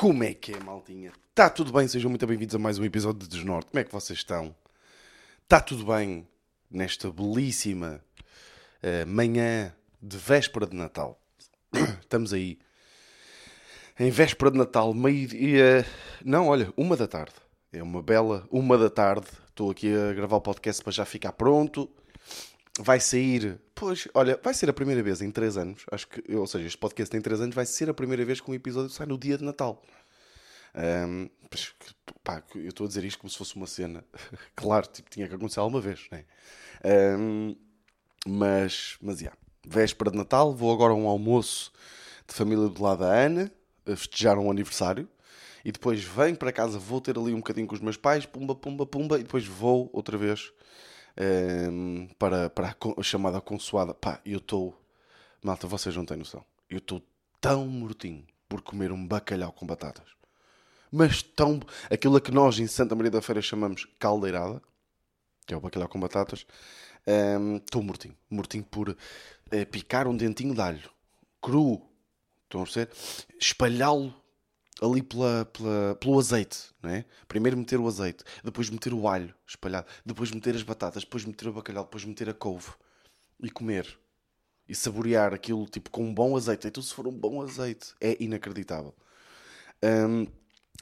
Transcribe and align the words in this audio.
Como 0.00 0.24
é 0.24 0.32
que 0.32 0.54
é, 0.54 0.58
maltinha? 0.60 1.12
Está 1.28 1.50
tudo 1.50 1.74
bem? 1.74 1.86
Sejam 1.86 2.08
muito 2.08 2.26
bem-vindos 2.26 2.54
a 2.54 2.58
mais 2.58 2.78
um 2.78 2.84
episódio 2.86 3.20
de 3.20 3.28
Desnorte. 3.28 3.70
Como 3.70 3.80
é 3.80 3.84
que 3.84 3.92
vocês 3.92 4.20
estão? 4.20 4.56
Está 5.42 5.60
tudo 5.60 5.84
bem 5.84 6.26
nesta 6.70 7.10
belíssima 7.12 8.02
uh, 8.82 9.06
manhã 9.06 9.74
de 10.00 10.16
véspera 10.16 10.66
de 10.66 10.74
Natal? 10.74 11.20
Estamos 12.00 12.32
aí. 12.32 12.58
Em 13.98 14.10
véspera 14.10 14.50
de 14.50 14.56
Natal, 14.56 14.94
meio-dia. 14.94 15.84
Não, 16.24 16.48
olha, 16.48 16.72
uma 16.78 16.96
da 16.96 17.06
tarde. 17.06 17.34
É 17.70 17.82
uma 17.82 18.02
bela 18.02 18.48
uma 18.50 18.78
da 18.78 18.88
tarde. 18.88 19.26
Estou 19.50 19.70
aqui 19.70 19.94
a 19.94 20.14
gravar 20.14 20.38
o 20.38 20.40
podcast 20.40 20.82
para 20.82 20.94
já 20.94 21.04
ficar 21.04 21.32
pronto. 21.32 21.90
Vai 22.82 22.98
sair, 22.98 23.60
pois, 23.74 24.08
olha, 24.14 24.40
vai 24.42 24.54
ser 24.54 24.70
a 24.70 24.72
primeira 24.72 25.02
vez 25.02 25.20
em 25.20 25.30
3 25.30 25.58
anos. 25.58 25.84
Acho 25.92 26.08
que, 26.08 26.34
ou 26.34 26.46
seja, 26.46 26.66
este 26.66 26.78
podcast 26.78 27.10
tem 27.10 27.20
3 27.20 27.42
anos, 27.42 27.54
vai 27.54 27.66
ser 27.66 27.90
a 27.90 27.94
primeira 27.94 28.24
vez 28.24 28.40
que 28.40 28.50
um 28.50 28.54
episódio 28.54 28.88
sai 28.88 29.06
no 29.06 29.18
dia 29.18 29.36
de 29.36 29.44
Natal. 29.44 29.82
Um, 30.74 31.28
pá, 32.24 32.42
eu 32.54 32.68
estou 32.70 32.86
a 32.86 32.88
dizer 32.88 33.04
isto 33.04 33.18
como 33.18 33.28
se 33.28 33.36
fosse 33.36 33.54
uma 33.54 33.66
cena. 33.66 34.02
claro, 34.56 34.86
tipo, 34.86 35.10
tinha 35.10 35.28
que 35.28 35.34
acontecer 35.34 35.60
alguma 35.60 35.78
vez, 35.78 36.06
né? 36.10 36.24
Um, 37.18 37.54
mas, 38.26 38.96
mas, 39.02 39.20
yeah. 39.20 39.36
Véspera 39.66 40.10
de 40.10 40.16
Natal, 40.16 40.54
vou 40.54 40.72
agora 40.72 40.94
a 40.94 40.96
um 40.96 41.06
almoço 41.06 41.70
de 42.26 42.32
família 42.32 42.66
do 42.66 42.82
lado 42.82 43.00
da 43.00 43.12
Ana, 43.12 43.52
a 43.86 43.94
festejar 43.94 44.38
um 44.38 44.50
aniversário. 44.50 45.06
E 45.62 45.70
depois 45.70 46.02
venho 46.02 46.36
para 46.36 46.50
casa, 46.50 46.78
vou 46.78 46.98
ter 46.98 47.18
ali 47.18 47.34
um 47.34 47.38
bocadinho 47.40 47.66
com 47.66 47.74
os 47.74 47.80
meus 47.82 47.98
pais, 47.98 48.24
pumba, 48.24 48.54
pumba, 48.54 48.86
pumba, 48.86 49.20
e 49.20 49.22
depois 49.22 49.46
vou 49.46 49.90
outra 49.92 50.16
vez 50.16 50.50
um, 51.18 52.08
para, 52.18 52.50
para 52.50 52.76
a 52.98 53.02
chamada 53.02 53.40
consoada. 53.40 53.94
Pá, 53.94 54.20
eu 54.24 54.38
estou. 54.38 54.80
Malta, 55.42 55.66
vocês 55.66 55.96
não 55.96 56.04
têm 56.04 56.18
noção. 56.18 56.44
Eu 56.68 56.78
estou 56.78 57.02
tão 57.40 57.66
mortinho 57.66 58.26
por 58.48 58.60
comer 58.62 58.92
um 58.92 59.06
bacalhau 59.06 59.52
com 59.52 59.66
batatas 59.66 60.20
mas 60.90 61.22
tão. 61.22 61.60
aquilo 61.90 62.16
a 62.16 62.20
que 62.20 62.32
nós 62.32 62.58
em 62.58 62.66
Santa 62.66 62.94
Maria 62.94 63.10
da 63.10 63.22
Feira 63.22 63.40
chamamos 63.40 63.86
caldeirada, 63.98 64.60
que 65.46 65.54
é 65.54 65.56
o 65.56 65.60
bacalhau 65.60 65.88
com 65.88 66.00
batatas, 66.00 66.46
estou 67.56 67.82
um, 67.82 67.84
mortinho. 67.84 68.16
Mortinho 68.28 68.64
por 68.64 68.88
uh, 68.90 68.96
picar 69.70 70.08
um 70.08 70.16
dentinho 70.16 70.54
de 70.54 70.60
alho, 70.60 70.90
cru, 71.40 71.82
estão 72.44 72.62
a? 72.62 72.88
Espalhá-lo 73.38 74.14
ali 74.80 75.02
pela, 75.02 75.44
pela, 75.46 75.94
pelo 75.96 76.18
azeite, 76.18 76.58
não 76.82 76.90
é? 76.90 77.04
Primeiro 77.28 77.56
meter 77.56 77.78
o 77.78 77.86
azeite, 77.86 78.24
depois 78.42 78.70
meter 78.70 78.94
o 78.94 79.06
alho 79.06 79.34
espalhado, 79.46 79.86
depois 80.04 80.30
meter 80.30 80.54
as 80.54 80.62
batatas, 80.62 81.02
depois 81.02 81.24
meter 81.24 81.48
o 81.48 81.52
bacalhau, 81.52 81.84
depois 81.84 82.04
meter 82.04 82.28
a 82.28 82.34
couve 82.34 82.70
e 83.42 83.50
comer. 83.50 83.98
E 84.68 84.74
saborear 84.74 85.34
aquilo 85.34 85.66
tipo 85.66 85.90
com 85.90 86.04
um 86.04 86.14
bom 86.14 86.36
azeite. 86.36 86.68
Então, 86.68 86.82
se 86.82 86.94
for 86.94 87.06
um 87.08 87.12
bom 87.12 87.42
azeite, 87.42 87.92
é 88.00 88.16
inacreditável. 88.22 88.94
Um, 89.82 90.26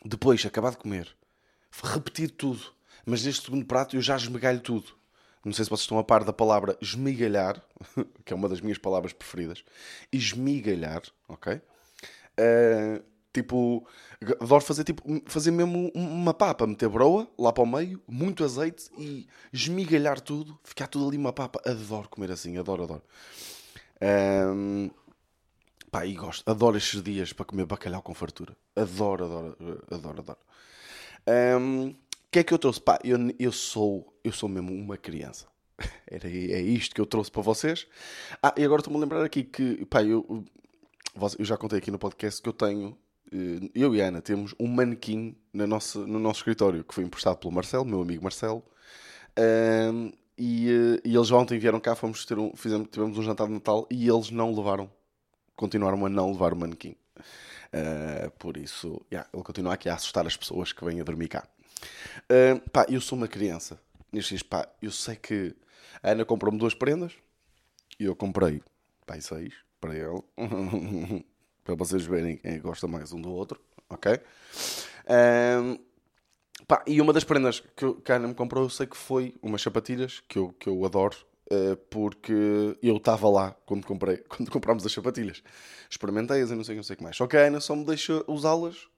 depois, 0.04 0.44
acabar 0.44 0.72
de 0.72 0.76
comer, 0.76 1.16
repetir 1.82 2.30
tudo. 2.30 2.60
Mas 3.06 3.24
neste 3.24 3.46
segundo 3.46 3.64
prato 3.64 3.96
eu 3.96 4.02
já 4.02 4.14
esmigalho 4.14 4.60
tudo. 4.60 4.92
Não 5.42 5.52
sei 5.52 5.64
se 5.64 5.70
vocês 5.70 5.84
estão 5.84 5.98
a 5.98 6.04
par 6.04 6.24
da 6.24 6.32
palavra 6.32 6.76
esmigalhar, 6.80 7.62
que 8.24 8.32
é 8.34 8.36
uma 8.36 8.48
das 8.48 8.60
minhas 8.60 8.76
palavras 8.76 9.14
preferidas. 9.14 9.64
Esmigalhar, 10.12 11.02
ok? 11.26 11.54
Uh, 11.54 13.02
tipo, 13.32 13.86
adoro 14.40 14.64
fazer, 14.64 14.84
tipo, 14.84 15.02
fazer 15.26 15.50
mesmo 15.50 15.90
uma 15.94 16.34
papa, 16.34 16.66
meter 16.66 16.88
broa 16.88 17.28
lá 17.38 17.52
para 17.52 17.62
o 17.62 17.66
meio, 17.66 18.02
muito 18.08 18.44
azeite 18.44 18.90
e 18.98 19.26
esmigalhar 19.52 20.20
tudo, 20.20 20.58
ficar 20.64 20.86
tudo 20.86 21.08
ali 21.08 21.16
uma 21.16 21.32
papa. 21.32 21.60
Adoro 21.64 22.08
comer 22.08 22.32
assim, 22.32 22.56
adoro, 22.58 22.84
adoro. 22.84 23.02
Um, 24.00 24.90
Pá, 25.90 26.04
e 26.04 26.14
gosto, 26.14 26.48
adoro 26.48 26.76
estes 26.76 27.02
dias 27.02 27.32
para 27.32 27.46
comer 27.46 27.64
bacalhau 27.64 28.02
com 28.02 28.12
fartura. 28.12 28.54
Adoro, 28.76 29.24
adoro, 29.24 29.84
adoro, 29.90 30.20
adoro. 30.20 30.38
O 31.26 31.58
um, 31.58 31.94
que 32.30 32.40
é 32.40 32.44
que 32.44 32.52
eu 32.52 32.58
trouxe? 32.58 32.80
Pá, 32.80 32.98
eu, 33.02 33.18
eu, 33.38 33.52
sou, 33.52 34.14
eu 34.22 34.32
sou 34.32 34.48
mesmo 34.48 34.72
uma 34.72 34.98
criança. 34.98 35.46
Era, 36.06 36.28
é 36.28 36.60
isto 36.60 36.94
que 36.94 37.00
eu 37.00 37.06
trouxe 37.06 37.30
para 37.30 37.42
vocês. 37.42 37.86
Ah, 38.42 38.54
e 38.56 38.64
agora 38.64 38.80
estou-me 38.80 38.98
a 38.98 39.00
lembrar 39.00 39.24
aqui 39.24 39.42
que, 39.42 39.84
pá, 39.86 40.02
eu, 40.02 40.44
eu 41.38 41.44
já 41.44 41.56
contei 41.56 41.78
aqui 41.78 41.90
no 41.90 41.98
podcast 41.98 42.42
que 42.42 42.48
eu 42.48 42.52
tenho, 42.52 42.96
eu 43.74 43.94
e 43.94 44.02
a 44.02 44.06
Ana 44.06 44.20
temos 44.20 44.54
um 44.58 44.66
manequim 44.66 45.36
na 45.52 45.66
nossa, 45.66 45.98
no 46.00 46.18
nosso 46.18 46.40
escritório 46.40 46.84
que 46.84 46.94
foi 46.94 47.04
emprestado 47.04 47.36
pelo 47.38 47.52
Marcelo, 47.52 47.84
meu 47.84 48.00
amigo 48.00 48.22
Marcelo. 48.22 48.62
Um, 49.38 50.12
e, 50.36 50.68
eh, 50.70 51.00
e, 51.04 51.16
eles 51.16 51.30
ontem 51.30 51.58
vieram 51.58 51.80
cá, 51.80 51.94
fomos 51.94 52.24
ter 52.24 52.38
um, 52.38 52.52
fizemos, 52.54 52.88
tivemos 52.90 53.18
um 53.18 53.22
jantar 53.22 53.46
de 53.48 53.52
Natal 53.52 53.86
e 53.90 54.08
eles 54.08 54.30
não 54.30 54.54
levaram 54.54 54.90
continuaram 55.58 56.06
a 56.06 56.08
não 56.08 56.30
levar 56.30 56.52
o 56.52 56.56
manequim. 56.56 56.94
Uh, 57.18 58.30
por 58.38 58.56
isso, 58.56 59.04
yeah, 59.12 59.28
ele 59.34 59.42
continua 59.42 59.74
aqui 59.74 59.90
a 59.90 59.94
assustar 59.94 60.26
as 60.26 60.36
pessoas 60.36 60.72
que 60.72 60.82
vêm 60.84 61.00
a 61.00 61.04
dormir 61.04 61.28
cá. 61.28 61.46
Uh, 62.30 62.70
pá, 62.70 62.86
eu 62.88 63.00
sou 63.00 63.18
uma 63.18 63.28
criança. 63.28 63.78
Nestes 64.10 64.42
pá, 64.42 64.66
eu 64.80 64.92
sei 64.92 65.16
que 65.16 65.54
a 66.02 66.12
Ana 66.12 66.24
comprou-me 66.24 66.58
duas 66.58 66.74
prendas 66.74 67.12
e 67.98 68.04
eu 68.04 68.14
comprei, 68.14 68.62
pá, 69.04 69.20
seis 69.20 69.52
para 69.80 69.94
ele. 69.94 70.22
para 71.68 71.76
vocês 71.76 72.02
verem 72.06 72.38
quem 72.38 72.58
gosta 72.60 72.88
mais 72.88 73.12
um 73.12 73.20
do 73.20 73.30
outro, 73.30 73.60
ok? 73.90 74.14
Uh, 75.04 75.78
pá, 76.66 76.82
e 76.86 76.98
uma 76.98 77.12
das 77.12 77.24
prendas 77.24 77.60
que, 77.60 78.10
a 78.10 78.14
Ana 78.16 78.28
me 78.28 78.34
comprou, 78.34 78.64
eu 78.64 78.70
sei 78.70 78.86
que 78.86 78.96
foi 78.96 79.34
umas 79.42 79.60
sapatilhas 79.60 80.22
que 80.26 80.38
eu, 80.38 80.54
que 80.58 80.66
eu 80.66 80.82
adoro 80.86 81.14
eh, 81.50 81.76
porque 81.90 82.74
eu 82.82 82.96
estava 82.96 83.28
lá 83.28 83.54
quando, 83.66 83.86
comprei, 83.86 84.16
quando 84.28 84.50
comprámos 84.50 84.86
as 84.86 84.92
sapatilhas. 84.92 85.42
Experimentei-as 85.90 86.50
e 86.50 86.54
não 86.54 86.64
sei, 86.64 86.76
não 86.76 86.82
sei 86.82 86.94
o 86.94 86.96
que 86.96 87.02
mais. 87.02 87.16
Só 87.16 87.26
que 87.26 87.36
a 87.36 87.40
Ana 87.40 87.60
só 87.60 87.76
me 87.76 87.84
deixa 87.84 88.24
usá-las, 88.26 88.88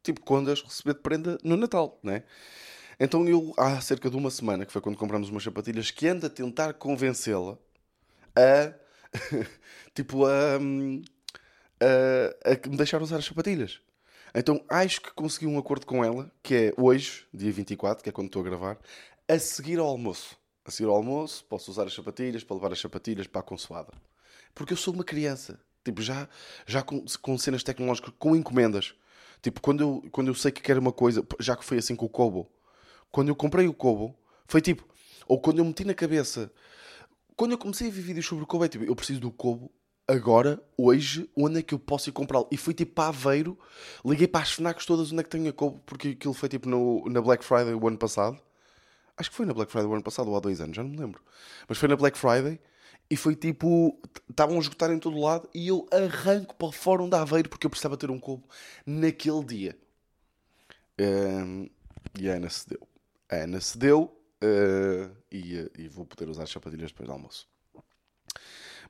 tipo, 0.00 0.20
quando 0.20 0.52
as 0.52 0.62
receber 0.62 0.94
de 0.94 1.00
prenda 1.00 1.36
no 1.42 1.56
Natal, 1.56 1.98
né? 2.00 2.22
Então 2.98 3.26
eu, 3.26 3.52
há 3.56 3.80
cerca 3.80 4.08
de 4.08 4.16
uma 4.16 4.30
semana, 4.30 4.64
que 4.64 4.72
foi 4.72 4.80
quando 4.80 4.96
compramos 4.96 5.30
umas 5.30 5.42
sapatilhas, 5.42 5.90
que 5.90 6.06
ando 6.06 6.26
a 6.26 6.30
tentar 6.30 6.74
convencê-la 6.74 7.58
a, 8.36 8.72
tipo, 9.94 10.26
a, 10.26 10.58
a, 11.80 12.68
me 12.68 12.76
deixar 12.76 13.02
usar 13.02 13.16
as 13.16 13.24
sapatilhas. 13.24 13.80
Então 14.34 14.64
acho 14.68 15.00
que 15.00 15.12
consegui 15.12 15.46
um 15.46 15.58
acordo 15.58 15.86
com 15.86 16.04
ela, 16.04 16.30
que 16.42 16.54
é 16.54 16.72
hoje, 16.76 17.26
dia 17.32 17.50
24, 17.50 18.02
que 18.02 18.08
é 18.08 18.12
quando 18.12 18.26
estou 18.26 18.42
a 18.42 18.44
gravar, 18.44 18.78
a 19.28 19.38
seguir 19.38 19.78
ao 19.78 19.86
almoço 19.86 20.40
a 20.64 20.70
seguir 20.70 20.88
ao 20.88 20.96
almoço, 20.96 21.44
posso 21.44 21.70
usar 21.70 21.84
as 21.84 21.94
sapatilhas 21.94 22.44
para 22.44 22.56
levar 22.56 22.72
as 22.72 22.80
sapatilhas 22.80 23.26
para 23.26 23.40
a 23.40 23.44
consoada. 23.44 23.92
Porque 24.54 24.72
eu 24.72 24.76
sou 24.76 24.94
uma 24.94 25.04
criança. 25.04 25.60
Tipo, 25.84 26.02
já, 26.02 26.28
já 26.66 26.82
com, 26.82 27.04
com 27.20 27.38
cenas 27.38 27.62
tecnológicas, 27.62 28.12
com 28.18 28.36
encomendas. 28.36 28.94
Tipo, 29.42 29.60
quando 29.60 29.80
eu, 29.80 30.04
quando 30.10 30.28
eu 30.28 30.34
sei 30.34 30.52
que 30.52 30.60
quero 30.60 30.80
uma 30.80 30.92
coisa, 30.92 31.26
já 31.38 31.56
que 31.56 31.64
foi 31.64 31.78
assim 31.78 31.96
com 31.96 32.06
o 32.06 32.08
Kobo. 32.08 32.50
Quando 33.10 33.28
eu 33.28 33.36
comprei 33.36 33.66
o 33.66 33.74
Kobo, 33.74 34.14
foi 34.46 34.60
tipo... 34.60 34.86
Ou 35.26 35.40
quando 35.40 35.58
eu 35.58 35.64
meti 35.64 35.84
na 35.84 35.94
cabeça... 35.94 36.52
Quando 37.36 37.52
eu 37.52 37.58
comecei 37.58 37.88
a 37.88 37.90
ver 37.90 38.02
vídeos 38.02 38.26
sobre 38.26 38.44
o 38.44 38.46
Kobo, 38.46 38.64
é 38.64 38.68
tipo, 38.68 38.84
eu 38.84 38.94
preciso 38.94 39.20
do 39.20 39.30
Kobo 39.30 39.70
agora, 40.10 40.60
hoje, 40.76 41.30
onde 41.36 41.60
é 41.60 41.62
que 41.62 41.72
eu 41.72 41.78
posso 41.78 42.08
ir 42.08 42.12
comprá-lo? 42.12 42.48
E 42.50 42.56
fui 42.56 42.74
tipo 42.74 42.94
para 42.94 43.08
Aveiro, 43.08 43.58
liguei 44.04 44.26
para 44.26 44.42
as 44.42 44.52
FNACs 44.52 44.84
todas 44.84 45.12
onde 45.12 45.20
é 45.20 45.24
que 45.24 45.30
tenho 45.30 45.48
a 45.48 45.52
Kobo, 45.52 45.80
porque 45.86 46.08
aquilo 46.08 46.34
foi 46.34 46.48
tipo 46.48 46.68
no, 46.68 47.08
na 47.08 47.20
Black 47.20 47.44
Friday 47.44 47.74
o 47.74 47.88
ano 47.88 47.98
passado. 47.98 48.38
Acho 49.16 49.30
que 49.30 49.36
foi 49.36 49.46
na 49.46 49.54
Black 49.54 49.70
Friday 49.70 49.88
do 49.88 49.94
ano 49.94 50.02
passado 50.02 50.28
ou 50.28 50.36
há 50.36 50.40
dois 50.40 50.60
anos, 50.60 50.74
já 50.74 50.82
não 50.82 50.90
me 50.90 50.96
lembro. 50.96 51.22
Mas 51.68 51.78
foi 51.78 51.88
na 51.88 51.96
Black 51.96 52.18
Friday 52.18 52.58
e 53.08 53.16
foi 53.16 53.36
tipo. 53.36 54.00
Estavam 54.28 54.56
a 54.56 54.60
esgotar 54.60 54.90
em 54.90 54.98
todo 54.98 55.18
lado 55.18 55.48
e 55.54 55.68
eu 55.68 55.86
arranco 55.92 56.54
para 56.54 56.68
o 56.68 56.72
fórum 56.72 57.08
da 57.08 57.20
Aveiro 57.20 57.48
porque 57.48 57.66
eu 57.66 57.70
precisava 57.70 57.96
ter 57.96 58.10
um 58.10 58.18
cubo 58.18 58.48
naquele 58.86 59.44
dia. 59.44 59.78
Um, 60.98 61.68
e 62.18 62.28
a 62.28 62.34
Ana 62.34 62.50
cedeu. 62.50 62.88
A 63.28 63.36
Ana 63.36 63.60
cedeu 63.60 64.16
uh, 64.42 65.16
e, 65.30 65.70
e 65.78 65.88
vou 65.88 66.04
poder 66.04 66.28
usar 66.28 66.44
as 66.44 66.50
sapatilhas 66.50 66.90
depois 66.90 67.06
do 67.06 67.12
almoço. 67.12 67.48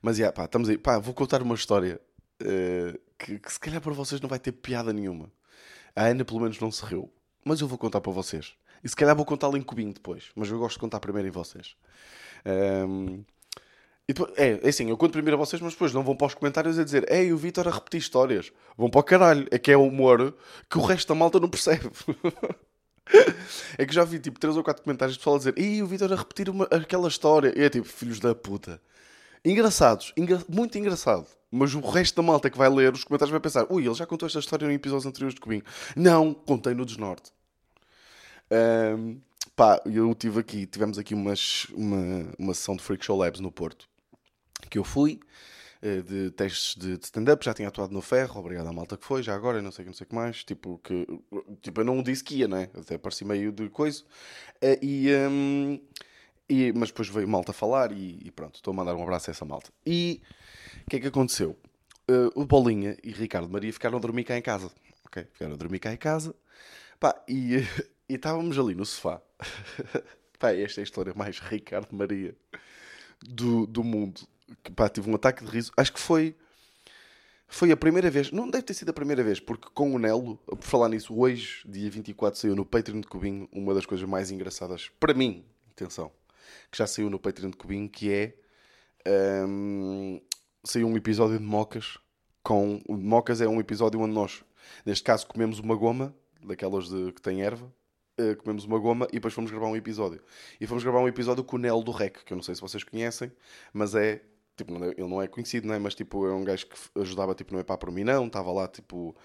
Mas 0.01 0.17
yeah, 0.17 0.35
pá, 0.35 0.45
estamos 0.45 0.69
aí. 0.69 0.77
Pá, 0.77 0.97
vou 0.97 1.13
contar 1.13 1.41
uma 1.41 1.55
história 1.55 2.01
uh, 2.41 2.99
que, 3.17 3.39
que 3.39 3.53
se 3.53 3.59
calhar 3.59 3.81
para 3.81 3.93
vocês 3.93 4.19
não 4.19 4.29
vai 4.29 4.39
ter 4.39 4.51
piada 4.51 4.91
nenhuma. 4.91 5.31
A 5.95 6.05
Ana 6.05 6.25
pelo 6.25 6.39
menos 6.39 6.59
não 6.59 6.71
se 6.71 6.83
riu. 6.85 7.11
Mas 7.43 7.61
eu 7.61 7.67
vou 7.67 7.77
contar 7.77 8.01
para 8.01 8.11
vocês. 8.11 8.53
E 8.83 8.89
se 8.89 8.95
calhar 8.95 9.15
vou 9.15 9.25
contá-lo 9.25 9.57
em 9.57 9.61
cubinho 9.61 9.93
depois. 9.93 10.31
Mas 10.35 10.49
eu 10.49 10.57
gosto 10.57 10.75
de 10.75 10.79
contar 10.79 10.99
primeiro 10.99 11.27
em 11.27 11.31
vocês. 11.31 11.75
Um, 12.45 13.23
depois, 14.07 14.31
é, 14.35 14.59
é 14.63 14.69
assim, 14.69 14.89
eu 14.89 14.97
conto 14.97 15.13
primeiro 15.13 15.37
a 15.37 15.39
vocês, 15.39 15.61
mas 15.61 15.73
depois 15.73 15.93
não 15.93 16.03
vão 16.03 16.15
para 16.15 16.27
os 16.27 16.33
comentários 16.33 16.77
a 16.77 16.83
dizer 16.83 17.09
Ei, 17.11 17.31
o 17.31 17.37
Vitor 17.37 17.67
a 17.67 17.71
repetir 17.71 17.99
histórias. 17.99 18.51
Vão 18.77 18.89
para 18.89 18.99
o 18.99 19.03
caralho. 19.03 19.47
É 19.51 19.57
que 19.57 19.71
é 19.71 19.77
humor 19.77 20.35
que 20.69 20.77
o 20.77 20.81
resto 20.81 21.09
da 21.09 21.15
malta 21.15 21.39
não 21.39 21.49
percebe. 21.49 21.89
é 23.77 23.85
que 23.85 23.93
já 23.93 24.03
vi 24.03 24.19
tipo 24.19 24.39
3 24.39 24.57
ou 24.57 24.63
4 24.63 24.83
comentários 24.83 25.15
de 25.15 25.19
pessoal 25.19 25.35
a 25.35 25.39
dizer 25.39 25.53
Ei, 25.57 25.81
o 25.81 25.87
Vitor 25.87 26.11
a 26.11 26.15
repetir 26.15 26.49
uma, 26.49 26.65
aquela 26.65 27.07
história. 27.07 27.53
E 27.55 27.63
é 27.63 27.69
tipo, 27.69 27.87
filhos 27.87 28.19
da 28.19 28.33
puta. 28.35 28.81
Engraçados, 29.43 30.13
engra 30.15 30.43
muito 30.47 30.77
engraçado. 30.77 31.27
Mas 31.49 31.73
o 31.73 31.81
resto 31.81 32.15
da 32.15 32.21
malta 32.21 32.49
que 32.49 32.57
vai 32.57 32.69
ler 32.69 32.93
os 32.93 33.03
comentários 33.03 33.31
vai 33.31 33.39
pensar: 33.39 33.65
ui, 33.69 33.85
ele 33.85 33.93
já 33.93 34.05
contou 34.05 34.25
esta 34.25 34.39
história 34.39 34.65
em 34.65 34.73
episódios 34.73 35.05
anteriores 35.05 35.35
de 35.35 35.41
Cubinho. 35.41 35.63
Não, 35.95 36.33
contei 36.33 36.73
no 36.73 36.85
Desnorte. 36.85 37.31
Um, 38.51 39.19
pá, 39.55 39.81
eu 39.85 40.13
tive 40.15 40.39
aqui, 40.39 40.65
tivemos 40.65 40.97
aqui 40.97 41.13
umas, 41.13 41.65
uma, 41.73 42.31
uma 42.37 42.53
sessão 42.53 42.75
de 42.75 42.83
Freak 42.83 43.03
Show 43.03 43.17
Labs 43.17 43.39
no 43.39 43.51
Porto. 43.51 43.89
Que 44.69 44.77
eu 44.77 44.83
fui, 44.83 45.19
eh, 45.81 46.01
de 46.01 46.31
testes 46.31 46.75
de, 46.75 46.99
stand-up, 47.03 47.43
já 47.43 47.53
tinha 47.53 47.67
atuado 47.67 47.91
no 47.91 48.01
Ferro, 48.01 48.39
obrigado 48.39 48.67
à 48.67 48.73
malta 48.73 48.95
que 48.95 49.03
foi, 49.03 49.23
já 49.23 49.33
agora, 49.33 49.61
não 49.61 49.71
sei 49.71 49.83
não 49.83 49.93
sei 49.93 50.05
o 50.05 50.07
que 50.07 50.15
mais, 50.15 50.43
tipo, 50.43 50.79
que, 50.83 51.07
tipo, 51.61 51.81
eu 51.81 51.85
não 51.85 52.03
disse 52.03 52.23
que 52.23 52.35
ia, 52.35 52.47
né? 52.47 52.69
Até 52.75 52.97
pareci 52.97 53.25
meio 53.25 53.51
de 53.51 53.67
coisa. 53.69 54.03
Eh, 54.61 54.79
e, 54.81 55.09
um, 55.29 55.81
e, 56.51 56.73
mas 56.73 56.89
depois 56.89 57.07
veio 57.07 57.25
malta 57.29 57.53
falar 57.53 57.93
e, 57.93 58.19
e, 58.25 58.29
pronto, 58.29 58.55
estou 58.55 58.73
a 58.73 58.75
mandar 58.75 58.93
um 58.93 59.01
abraço 59.01 59.29
a 59.29 59.31
essa 59.31 59.45
malta. 59.45 59.71
E 59.85 60.21
o 60.85 60.89
que 60.89 60.97
é 60.97 60.99
que 60.99 61.07
aconteceu? 61.07 61.57
Uh, 62.09 62.29
o 62.35 62.45
Bolinha 62.45 62.97
e 63.01 63.11
Ricardo 63.11 63.49
Maria 63.49 63.71
ficaram 63.71 63.97
a 63.97 64.01
dormir 64.01 64.25
cá 64.25 64.37
em 64.37 64.41
casa, 64.41 64.69
ok? 65.05 65.25
Ficaram 65.31 65.53
a 65.53 65.55
dormir 65.55 65.79
cá 65.79 65.93
em 65.93 65.97
casa, 65.97 66.35
pá, 66.99 67.15
e, 67.25 67.59
e 68.09 68.15
estávamos 68.15 68.59
ali 68.59 68.75
no 68.75 68.85
sofá. 68.85 69.21
pá, 70.37 70.51
esta 70.51 70.81
é 70.81 70.81
a 70.81 70.83
história 70.83 71.13
mais 71.15 71.39
Ricardo 71.39 71.95
Maria 71.95 72.35
do, 73.21 73.65
do 73.65 73.81
mundo 73.81 74.21
que 74.61 74.73
pá, 74.73 74.89
tive 74.89 75.09
um 75.09 75.15
ataque 75.15 75.45
de 75.45 75.49
riso. 75.49 75.71
Acho 75.77 75.93
que 75.93 76.01
foi. 76.01 76.35
Foi 77.47 77.71
a 77.71 77.77
primeira 77.77 78.09
vez, 78.09 78.31
não 78.31 78.49
deve 78.49 78.63
ter 78.63 78.73
sido 78.73 78.89
a 78.89 78.93
primeira 78.93 79.21
vez, 79.21 79.37
porque 79.37 79.67
com 79.73 79.93
o 79.93 79.99
Nelo, 79.99 80.37
por 80.37 80.63
falar 80.63 80.87
nisso, 80.87 81.13
hoje, 81.13 81.61
dia 81.65 81.89
24, 81.89 82.39
saiu 82.39 82.55
no 82.55 82.65
Patreon 82.65 83.01
de 83.01 83.07
Cubinho 83.07 83.47
uma 83.51 83.73
das 83.73 83.85
coisas 83.85 84.07
mais 84.07 84.31
engraçadas, 84.31 84.89
para 84.97 85.13
mim, 85.13 85.43
atenção, 85.69 86.13
que 86.71 86.77
já 86.77 86.87
saiu 86.87 87.09
no 87.09 87.19
Patreon 87.19 87.49
de 87.49 87.57
Cubinho, 87.57 87.89
que 87.89 88.11
é. 88.11 88.35
Um, 89.45 90.21
saiu 90.63 90.87
um 90.87 90.95
episódio 90.95 91.37
de 91.37 91.43
Mocas. 91.43 91.97
Com, 92.41 92.81
Mocas 92.87 93.41
é 93.41 93.47
um 93.47 93.59
episódio 93.59 93.99
onde 93.99 94.13
nós, 94.13 94.43
neste 94.85 95.03
caso, 95.03 95.27
comemos 95.27 95.59
uma 95.59 95.75
goma, 95.75 96.15
daquelas 96.43 96.89
de, 96.89 97.11
que 97.11 97.21
tem 97.21 97.41
erva, 97.41 97.71
uh, 98.19 98.35
comemos 98.37 98.65
uma 98.65 98.79
goma 98.79 99.07
e 99.09 99.13
depois 99.13 99.33
fomos 99.33 99.51
gravar 99.51 99.67
um 99.67 99.75
episódio. 99.75 100.21
E 100.59 100.65
fomos 100.65 100.83
gravar 100.83 100.99
um 100.99 101.07
episódio 101.07 101.43
com 101.43 101.57
o 101.57 101.59
Nelo 101.59 101.83
do 101.83 101.91
Rec, 101.91 102.23
que 102.23 102.33
eu 102.33 102.35
não 102.35 102.43
sei 102.43 102.55
se 102.55 102.61
vocês 102.61 102.83
conhecem, 102.83 103.31
mas 103.73 103.93
é 103.93 104.21
tipo, 104.55 104.73
ele 104.83 105.07
não 105.07 105.21
é 105.21 105.27
conhecido, 105.27 105.67
né? 105.67 105.79
mas 105.79 105.95
tipo, 105.95 106.25
é 106.27 106.33
um 106.33 106.43
gajo 106.43 106.67
que 106.67 106.99
ajudava 106.99 107.33
tipo, 107.33 107.53
no 107.53 107.59
Epá 107.59 107.77
por 107.77 107.91
mim 107.91 108.03
não, 108.03 108.27
estava 108.27 108.51
lá 108.51 108.67
tipo, 108.67 109.15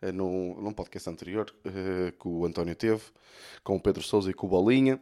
eh, 0.00 0.12
num, 0.12 0.60
num 0.60 0.72
podcast 0.72 1.08
anterior 1.10 1.52
uh, 1.66 2.12
que 2.12 2.28
o 2.28 2.44
António 2.44 2.74
teve, 2.74 3.02
com 3.62 3.76
o 3.76 3.80
Pedro 3.80 4.02
Souza 4.02 4.30
e 4.30 4.34
com 4.34 4.46
o 4.46 4.50
Bolinha. 4.50 5.00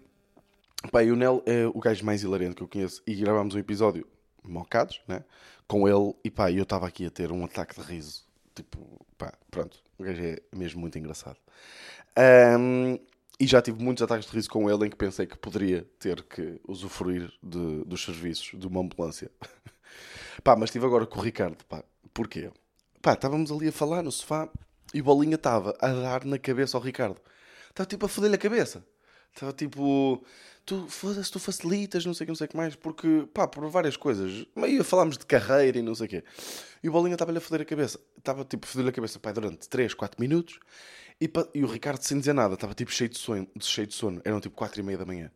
Pá, 0.90 1.02
e 1.02 1.12
o 1.12 1.16
Nel 1.16 1.42
é 1.46 1.66
o 1.66 1.78
gajo 1.78 2.04
mais 2.04 2.22
hilarante 2.22 2.56
que 2.56 2.62
eu 2.62 2.68
conheço 2.68 3.02
e 3.06 3.14
gravámos 3.14 3.54
um 3.54 3.58
episódio 3.58 4.06
mocados, 4.42 5.00
né? 5.06 5.24
Com 5.66 5.88
ele 5.88 6.14
e 6.24 6.30
pá, 6.30 6.50
eu 6.50 6.64
estava 6.64 6.86
aqui 6.86 7.06
a 7.06 7.10
ter 7.10 7.30
um 7.30 7.44
ataque 7.44 7.80
de 7.80 7.86
riso. 7.86 8.24
Tipo, 8.54 9.06
pá, 9.16 9.32
pronto, 9.50 9.78
o 9.98 10.02
gajo 10.02 10.22
é 10.22 10.42
mesmo 10.52 10.80
muito 10.80 10.98
engraçado. 10.98 11.38
Um, 12.58 12.98
e 13.40 13.46
já 13.46 13.62
tive 13.62 13.82
muitos 13.82 14.02
ataques 14.02 14.28
de 14.28 14.36
riso 14.36 14.50
com 14.50 14.70
ele 14.70 14.86
em 14.86 14.90
que 14.90 14.96
pensei 14.96 15.26
que 15.26 15.36
poderia 15.36 15.86
ter 15.98 16.22
que 16.22 16.60
usufruir 16.66 17.32
de, 17.42 17.84
dos 17.84 18.04
serviços 18.04 18.58
de 18.58 18.66
uma 18.66 18.80
ambulância. 18.80 19.30
Pá, 20.42 20.56
mas 20.56 20.68
estive 20.68 20.86
agora 20.86 21.06
com 21.06 21.18
o 21.18 21.22
Ricardo, 21.22 21.62
pá. 21.66 21.84
Porquê? 22.14 22.50
Pá, 23.00 23.12
estávamos 23.12 23.50
ali 23.52 23.68
a 23.68 23.72
falar 23.72 24.02
no 24.02 24.10
sofá 24.10 24.48
e 24.94 25.00
o 25.00 25.04
Bolinha 25.04 25.34
estava 25.34 25.76
a 25.80 25.88
dar 25.88 26.24
na 26.24 26.38
cabeça 26.38 26.76
ao 26.76 26.82
Ricardo. 26.82 27.20
Estava 27.68 27.86
tipo 27.86 28.06
a 28.06 28.08
foder-lhe 28.08 28.36
a 28.36 28.38
cabeça. 28.38 28.84
Estava 29.34 29.52
tipo, 29.52 30.24
tu 30.64 30.86
foda-se, 30.88 31.30
tu 31.30 31.38
facilitas, 31.38 32.04
não 32.06 32.14
sei 32.14 32.24
o 32.24 32.26
que, 32.26 32.30
não 32.30 32.36
sei 32.36 32.46
o 32.46 32.50
que 32.50 32.56
mais, 32.56 32.74
porque, 32.74 33.28
pá, 33.32 33.46
por 33.46 33.68
várias 33.68 33.96
coisas. 33.96 34.46
Meio 34.54 34.84
falámos 34.84 35.18
de 35.18 35.26
carreira 35.26 35.78
e 35.78 35.82
não 35.82 35.94
sei 35.94 36.06
o 36.06 36.10
quê. 36.10 36.24
E 36.82 36.88
o 36.88 36.92
Bolinha 36.92 37.14
estava-lhe 37.14 37.38
a 37.38 37.40
foder 37.40 37.62
a 37.62 37.64
cabeça. 37.64 38.00
Estava 38.16 38.44
tipo 38.44 38.66
a 38.66 38.68
foder-lhe 38.68 38.90
a 38.90 38.92
cabeça, 38.92 39.18
pá, 39.18 39.32
durante 39.32 39.68
3, 39.68 39.94
4 39.94 40.20
minutos. 40.20 40.58
E, 41.20 41.30
e, 41.54 41.64
o 41.64 41.66
Ricardo, 41.66 42.02
sem 42.02 42.18
dizer 42.18 42.32
nada, 42.32 42.54
estava 42.54 42.74
tipo 42.74 42.90
cheio 42.90 43.10
de 43.10 43.18
sono. 43.18 43.48
Cheio 43.60 43.86
de 43.86 43.94
sono. 43.94 44.20
Eram 44.24 44.40
tipo 44.40 44.56
4 44.56 44.80
e 44.80 44.82
meia 44.82 44.98
da 44.98 45.04
manhã. 45.04 45.30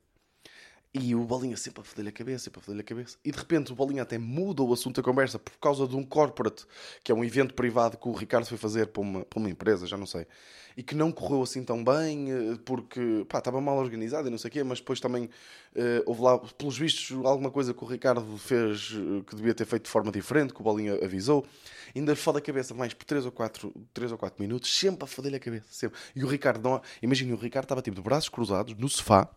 E 0.99 1.15
o 1.15 1.25
Bolinha 1.25 1.57
sempre 1.59 1.83
a 1.83 1.85
foder-lhe 1.85 2.09
a 2.09 2.13
cabeça, 2.13 2.45
sempre 2.45 2.59
a 2.59 2.63
foder-lhe 2.63 2.81
a 2.81 2.85
cabeça. 2.85 3.19
E 3.23 3.31
de 3.31 3.37
repente 3.37 3.71
o 3.71 3.75
Bolinha 3.75 4.03
até 4.03 4.17
muda 4.17 4.63
o 4.63 4.73
assunto 4.73 4.97
da 4.97 5.03
conversa 5.03 5.39
por 5.39 5.53
causa 5.59 5.87
de 5.87 5.95
um 5.95 6.03
corporate, 6.03 6.65
que 7.05 7.13
é 7.13 7.15
um 7.15 7.23
evento 7.23 7.53
privado 7.53 7.99
que 7.99 8.09
o 8.09 8.13
Ricardo 8.13 8.47
foi 8.47 8.57
fazer 8.57 8.87
para 8.87 9.03
uma, 9.03 9.25
para 9.25 9.39
uma 9.39 9.51
empresa, 9.51 9.87
já 9.87 9.97
não 9.97 10.07
sei. 10.07 10.27
E 10.75 10.83
que 10.83 10.95
não 10.95 11.13
correu 11.13 11.43
assim 11.43 11.63
tão 11.63 11.85
bem, 11.85 12.31
eh, 12.31 12.59
porque 12.65 13.27
pá, 13.29 13.39
estava 13.39 13.61
mal 13.61 13.77
organizado 13.77 14.29
e 14.29 14.31
não 14.31 14.39
sei 14.39 14.49
o 14.49 14.53
quê, 14.53 14.65
mas 14.65 14.79
depois 14.79 14.99
também 14.99 15.25
uh, 15.25 16.03
houve 16.07 16.23
lá, 16.23 16.39
pelos 16.39 16.79
vistos, 16.79 17.17
alguma 17.25 17.51
coisa 17.51 17.75
que 17.75 17.83
o 17.83 17.87
Ricardo 17.87 18.25
fez 18.39 18.93
uh, 18.93 19.23
que 19.25 19.37
devia 19.37 19.55
ter 19.55 19.67
feito 19.67 19.85
de 19.85 19.91
forma 19.91 20.11
diferente, 20.11 20.55
que 20.55 20.61
o 20.61 20.65
Bolinha 20.65 21.03
avisou. 21.05 21.47
Ainda 21.95 22.17
foda 22.17 22.39
a 22.39 22.43
cabeça 22.43 22.75
mais 22.75 22.95
por 22.95 23.05
3 23.05 23.27
ou 23.27 23.33
4, 23.33 23.73
3 23.93 24.13
ou 24.13 24.19
4 24.19 24.43
minutos, 24.43 24.75
sempre 24.75 25.05
a 25.05 25.07
foder-lhe 25.07 25.37
a 25.37 25.41
cabeça. 25.41 25.67
Sempre. 25.71 25.99
E 26.15 26.25
o 26.25 26.27
Ricardo, 26.27 26.63
não, 26.63 26.81
imagina, 27.03 27.35
o 27.35 27.39
Ricardo 27.39 27.65
estava 27.65 27.83
tipo 27.83 27.97
de 27.97 28.03
braços 28.03 28.29
cruzados 28.29 28.75
no 28.75 28.89
sofá 28.89 29.31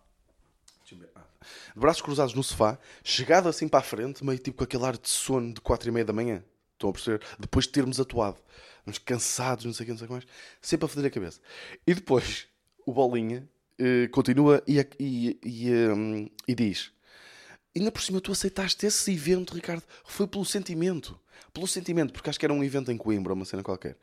de 1.74 1.80
braços 1.80 2.02
cruzados 2.02 2.34
no 2.34 2.44
sofá, 2.44 2.78
chegado 3.04 3.48
assim 3.48 3.68
para 3.68 3.80
a 3.80 3.84
frente, 3.84 4.24
meio 4.24 4.40
tipo 4.40 4.58
com 4.58 4.64
aquele 4.64 4.86
ar 4.86 4.98
de 4.98 5.10
sono 5.10 5.54
de 5.54 5.62
4 5.62 5.90
e 5.90 5.92
meia 5.92 6.06
da 6.06 6.14
manhã. 6.14 6.44
Estão 6.74 6.90
a 6.90 6.94
perceber? 6.94 7.22
Depois 7.38 7.66
de 7.66 7.72
termos 7.72 8.00
atuado. 8.00 8.38
Uns 8.88 8.98
cansados, 8.98 9.66
não 9.66 9.74
sei 9.74 9.84
o 9.84 9.86
que, 9.86 9.92
não 9.92 9.98
sei 9.98 10.06
o 10.06 10.08
que 10.08 10.14
mais. 10.14 10.26
Sempre 10.62 10.86
a 10.86 10.88
foder 10.88 11.06
a 11.06 11.14
cabeça. 11.14 11.40
E 11.86 11.94
depois, 11.94 12.48
o 12.86 12.94
Bolinha 12.94 13.48
uh, 13.80 14.10
continua 14.12 14.64
e, 14.68 14.80
e, 15.00 15.40
e, 15.44 15.72
um, 15.90 16.30
e 16.48 16.56
diz... 16.56 16.92
Ainda 17.76 17.92
por 17.92 18.02
cima, 18.02 18.20
tu 18.20 18.32
aceitaste 18.32 18.86
esse 18.88 19.14
evento, 19.14 19.54
Ricardo. 19.54 19.84
Foi 20.04 20.26
pelo 20.26 20.44
sentimento. 20.44 21.20
Pelo 21.54 21.68
sentimento, 21.68 22.12
porque 22.12 22.30
acho 22.30 22.40
que 22.40 22.46
era 22.46 22.54
um 22.54 22.64
evento 22.64 22.92
em 22.92 22.98
Coimbra, 22.98 23.34
uma 23.34 23.46
cena 23.46 23.62
qualquer. 23.62 23.96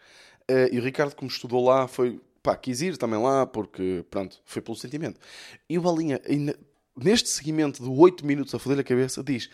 Uh, 0.49 0.73
e 0.73 0.79
o 0.79 0.82
Ricardo, 0.82 1.15
como 1.17 1.29
estudou 1.29 1.65
lá, 1.65 1.89
foi 1.89 2.21
pá, 2.47 2.56
quis 2.56 2.81
ir 2.81 2.97
também 2.97 3.21
lá, 3.21 3.44
porque, 3.44 4.05
pronto, 4.09 4.41
foi 4.44 4.62
pelo 4.62 4.77
sentimento. 4.77 5.21
E 5.69 5.77
o 5.77 5.82
Bolinha, 5.82 6.21
ainda, 6.29 6.56
neste 6.96 7.28
seguimento 7.28 7.82
de 7.82 7.88
8 7.88 8.25
minutos 8.25 8.54
a 8.54 8.58
foder 8.58 8.78
a 8.81 8.84
cabeça, 8.84 9.22
diz: 9.22 9.50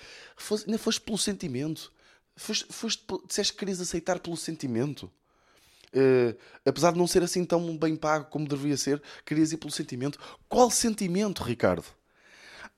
ainda 0.67 0.79
foste 0.79 1.01
pelo 1.01 1.19
sentimento. 1.19 1.93
Foste, 2.37 2.67
foste, 2.73 3.05
disseste 3.27 3.53
que 3.53 3.59
querias 3.59 3.81
aceitar 3.81 4.19
pelo 4.21 4.37
sentimento. 4.37 5.11
Uh, 5.95 6.35
apesar 6.65 6.93
de 6.93 6.99
não 6.99 7.07
ser 7.07 7.23
assim 7.23 7.45
tão 7.45 7.77
bem 7.77 7.95
pago 7.95 8.31
como 8.31 8.49
deveria 8.49 8.79
ser, 8.79 9.03
querias 9.27 9.53
ir 9.53 9.59
pelo 9.59 9.73
sentimento. 9.73 10.19
Qual 10.49 10.71
sentimento, 10.71 11.43
Ricardo? 11.43 11.85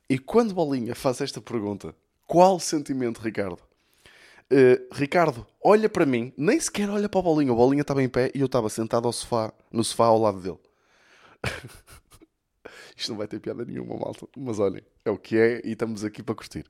E 0.08 0.18
quando 0.18 0.52
Bolinha 0.52 0.94
faz 0.94 1.20
esta 1.20 1.40
pergunta, 1.40 1.94
qual 2.26 2.58
sentimento, 2.58 3.20
Ricardo? 3.20 3.60
Uh, 4.52 4.92
Ricardo, 4.92 5.46
olha 5.62 5.88
para 5.88 6.04
mim, 6.04 6.32
nem 6.36 6.58
sequer 6.60 6.90
olha 6.90 7.08
para 7.08 7.20
o 7.20 7.22
Bolinha. 7.22 7.52
O 7.52 7.56
Bolinha 7.56 7.82
estava 7.82 8.02
em 8.02 8.08
pé 8.08 8.30
e 8.34 8.40
eu 8.40 8.46
estava 8.46 8.68
sentado 8.68 9.06
ao 9.06 9.12
sofá, 9.12 9.52
no 9.70 9.84
sofá 9.84 10.06
ao 10.06 10.18
lado 10.18 10.40
dele. 10.40 10.58
Isto 12.96 13.10
não 13.10 13.18
vai 13.18 13.26
ter 13.26 13.40
piada 13.40 13.64
nenhuma, 13.64 13.96
malta. 13.96 14.26
Mas 14.36 14.58
olhem, 14.58 14.82
é 15.04 15.10
o 15.10 15.18
que 15.18 15.36
é 15.36 15.60
e 15.64 15.72
estamos 15.72 16.04
aqui 16.04 16.22
para 16.22 16.34
curtir. 16.34 16.64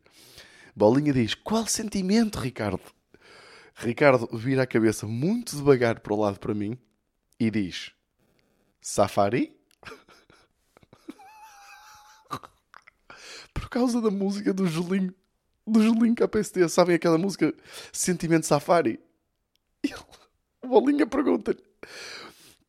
Bolinha 0.74 1.12
diz: 1.12 1.34
Qual 1.34 1.66
sentimento, 1.66 2.38
Ricardo? 2.38 2.80
Ricardo 3.74 4.28
vira 4.32 4.62
a 4.62 4.66
cabeça 4.66 5.06
muito 5.06 5.56
devagar 5.56 6.00
para 6.00 6.14
o 6.14 6.20
lado 6.20 6.38
para 6.38 6.54
mim 6.54 6.78
e 7.38 7.50
diz: 7.50 7.92
Safari? 8.80 9.56
Por 13.52 13.68
causa 13.68 14.00
da 14.00 14.10
música 14.10 14.52
do 14.52 14.66
Julinho, 14.66 15.14
do 15.66 15.82
Julinho 15.82 16.14
KPST. 16.14 16.68
Sabem 16.68 16.96
aquela 16.96 17.18
música 17.18 17.52
Sentimento 17.92 18.46
Safari? 18.46 19.00
E 19.84 19.88
ele, 19.88 20.00
Bolinha 20.62 21.06
pergunta-lhe: 21.06 21.62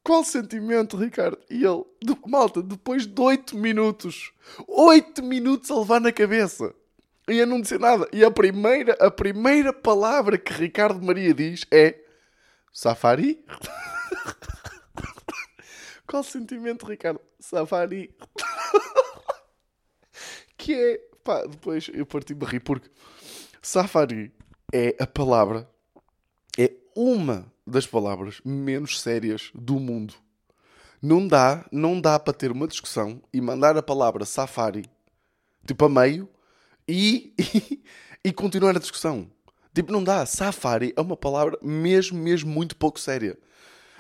qual 0.06 0.24
sentimento, 0.24 0.98
Ricardo? 0.98 1.35
E 1.50 1.64
ele, 1.64 1.84
de, 2.02 2.18
malta, 2.28 2.62
depois 2.62 3.06
de 3.06 3.22
8 3.22 3.58
minutos, 3.58 4.34
8 4.68 5.24
minutos 5.24 5.72
a 5.72 5.80
levar 5.80 6.02
na 6.02 6.12
cabeça. 6.12 6.74
E 7.28 7.42
a 7.42 7.46
não 7.46 7.60
dizer 7.60 7.80
nada. 7.80 8.08
E 8.14 8.24
a 8.24 8.30
primeira, 8.30 8.94
a 9.00 9.10
primeira 9.10 9.74
palavra 9.74 10.38
que 10.38 10.54
Ricardo 10.54 11.02
Maria 11.02 11.34
diz 11.34 11.66
é 11.72 12.00
Safari? 12.72 13.44
Qual 16.06 16.24
sentimento, 16.24 16.86
Ricardo? 16.86 17.20
Safari. 17.40 18.16
que 20.56 20.74
é, 20.74 21.00
pá, 21.24 21.46
depois 21.46 21.90
eu 21.94 22.06
parti-me 22.06 22.46
rir 22.46 22.60
porque 22.60 22.90
Safari 23.62 24.32
é 24.72 24.96
a 25.00 25.08
palavra, 25.08 25.68
é 26.60 26.72
uma 26.96 27.52
das 27.66 27.88
palavras 27.88 28.40
menos 28.46 29.02
sérias 29.02 29.50
do 29.56 29.80
mundo. 29.80 30.14
Não 31.06 31.28
dá, 31.28 31.64
não 31.72 32.02
dá 32.02 32.20
para 32.20 32.34
ter 32.34 32.52
uma 32.52 32.68
discussão 32.68 33.22
e 33.32 33.40
mandar 33.40 33.78
a 33.78 33.84
palavra 33.84 34.26
safari 34.26 34.90
tipo 35.64 35.86
a 35.86 35.90
meio 35.90 36.28
e, 36.88 37.32
e, 37.38 37.84
e 38.24 38.34
continuar 38.34 38.76
a 38.76 38.80
discussão. 38.80 39.30
Tipo, 39.72 39.92
não 39.92 40.04
dá. 40.04 40.26
Safari 40.26 40.96
é 40.98 41.02
uma 41.02 41.16
palavra 41.16 41.60
mesmo, 41.62 42.18
mesmo 42.18 42.52
muito 42.52 42.76
pouco 42.76 43.00
séria. 43.00 43.38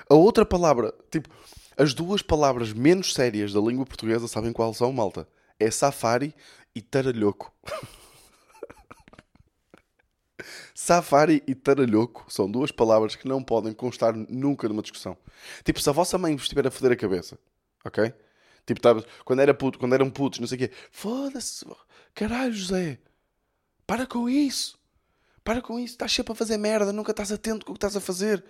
A 0.09 0.15
outra 0.15 0.43
palavra, 0.43 0.95
tipo, 1.11 1.29
as 1.77 1.93
duas 1.93 2.23
palavras 2.23 2.73
menos 2.73 3.13
sérias 3.13 3.53
da 3.53 3.59
língua 3.59 3.85
portuguesa, 3.85 4.27
sabem 4.27 4.51
qual 4.51 4.73
são, 4.73 4.91
malta? 4.91 5.27
É 5.59 5.69
safari 5.69 6.33
e 6.73 6.81
taralhoco. 6.81 7.53
Safari 10.77 11.41
e 11.47 11.55
taralhoco 11.55 12.25
são 12.27 12.51
duas 12.51 12.69
palavras 12.69 13.15
que 13.15 13.29
não 13.29 13.41
podem 13.41 13.71
constar 13.71 14.13
nunca 14.13 14.67
numa 14.67 14.81
discussão. 14.81 15.17
Tipo, 15.63 15.79
se 15.79 15.89
a 15.89 15.93
vossa 15.93 16.17
mãe 16.17 16.35
vos 16.35 16.43
estiver 16.43 16.67
a 16.67 16.69
foder 16.71 16.91
a 16.91 16.95
cabeça, 16.97 17.39
ok? 17.85 18.13
Tipo, 18.65 18.81
tá, 18.81 18.93
quando, 19.23 19.39
era 19.39 19.53
puto, 19.53 19.79
quando 19.79 19.93
eram 19.93 20.09
putos, 20.09 20.39
não 20.39 20.47
sei 20.47 20.57
o 20.57 20.59
quê. 20.59 20.71
Foda-se, 20.91 21.65
caralho, 22.13 22.51
José. 22.51 22.99
Para 23.87 24.05
com 24.05 24.27
isso. 24.27 24.77
Para 25.45 25.61
com 25.61 25.79
isso, 25.79 25.93
estás 25.93 26.11
sempre 26.11 26.33
a 26.33 26.35
fazer 26.35 26.57
merda, 26.57 26.91
nunca 26.91 27.11
estás 27.11 27.31
atento 27.31 27.65
com 27.65 27.71
o 27.71 27.75
que 27.75 27.77
estás 27.77 27.95
a 27.95 28.01
fazer. 28.01 28.43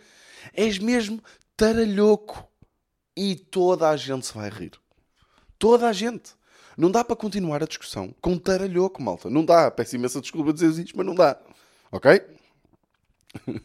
És 0.51 0.79
mesmo 0.79 1.21
taralhoco. 1.55 2.47
E 3.15 3.35
toda 3.35 3.87
a 3.87 3.95
gente 3.95 4.25
se 4.25 4.33
vai 4.33 4.49
rir. 4.49 4.71
Toda 5.59 5.87
a 5.87 5.93
gente. 5.93 6.31
Não 6.75 6.89
dá 6.89 7.03
para 7.03 7.15
continuar 7.15 7.61
a 7.61 7.67
discussão 7.67 8.15
com 8.19 8.35
taralhoco, 8.35 8.99
malta. 8.99 9.29
Não 9.29 9.45
dá. 9.45 9.69
Peço 9.69 9.95
imensa 9.95 10.19
desculpa 10.19 10.51
dizer 10.51 10.69
isto, 10.83 10.97
mas 10.97 11.05
não 11.05 11.13
dá. 11.13 11.39
Ok? 11.91 12.21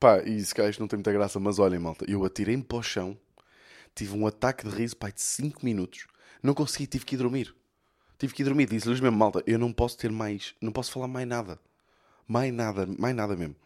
Pá, 0.00 0.22
e 0.22 0.42
se 0.42 0.54
calhar 0.54 0.70
isto 0.70 0.80
não 0.80 0.88
tem 0.88 0.96
muita 0.96 1.12
graça, 1.12 1.38
mas 1.38 1.58
olhem, 1.58 1.78
malta. 1.78 2.04
Eu 2.08 2.24
atirei-me 2.24 2.62
para 2.62 2.78
o 2.78 2.82
chão, 2.82 3.18
tive 3.94 4.16
um 4.16 4.26
ataque 4.26 4.66
de 4.66 4.74
riso, 4.74 4.96
pai, 4.96 5.12
de 5.12 5.20
5 5.20 5.64
minutos. 5.64 6.06
Não 6.42 6.54
consegui, 6.54 6.86
tive 6.86 7.04
que 7.04 7.16
ir 7.16 7.18
dormir. 7.18 7.54
Tive 8.18 8.32
que 8.32 8.42
ir 8.42 8.44
dormir. 8.44 8.66
Disse-lhes 8.66 9.00
mesmo, 9.00 9.18
malta, 9.18 9.42
eu 9.46 9.58
não 9.58 9.72
posso 9.72 9.98
ter 9.98 10.10
mais, 10.10 10.54
não 10.60 10.72
posso 10.72 10.90
falar 10.90 11.06
mais 11.06 11.28
nada. 11.28 11.60
Mais 12.26 12.52
nada, 12.52 12.86
mais 12.98 13.14
nada 13.14 13.36
mesmo. 13.36 13.56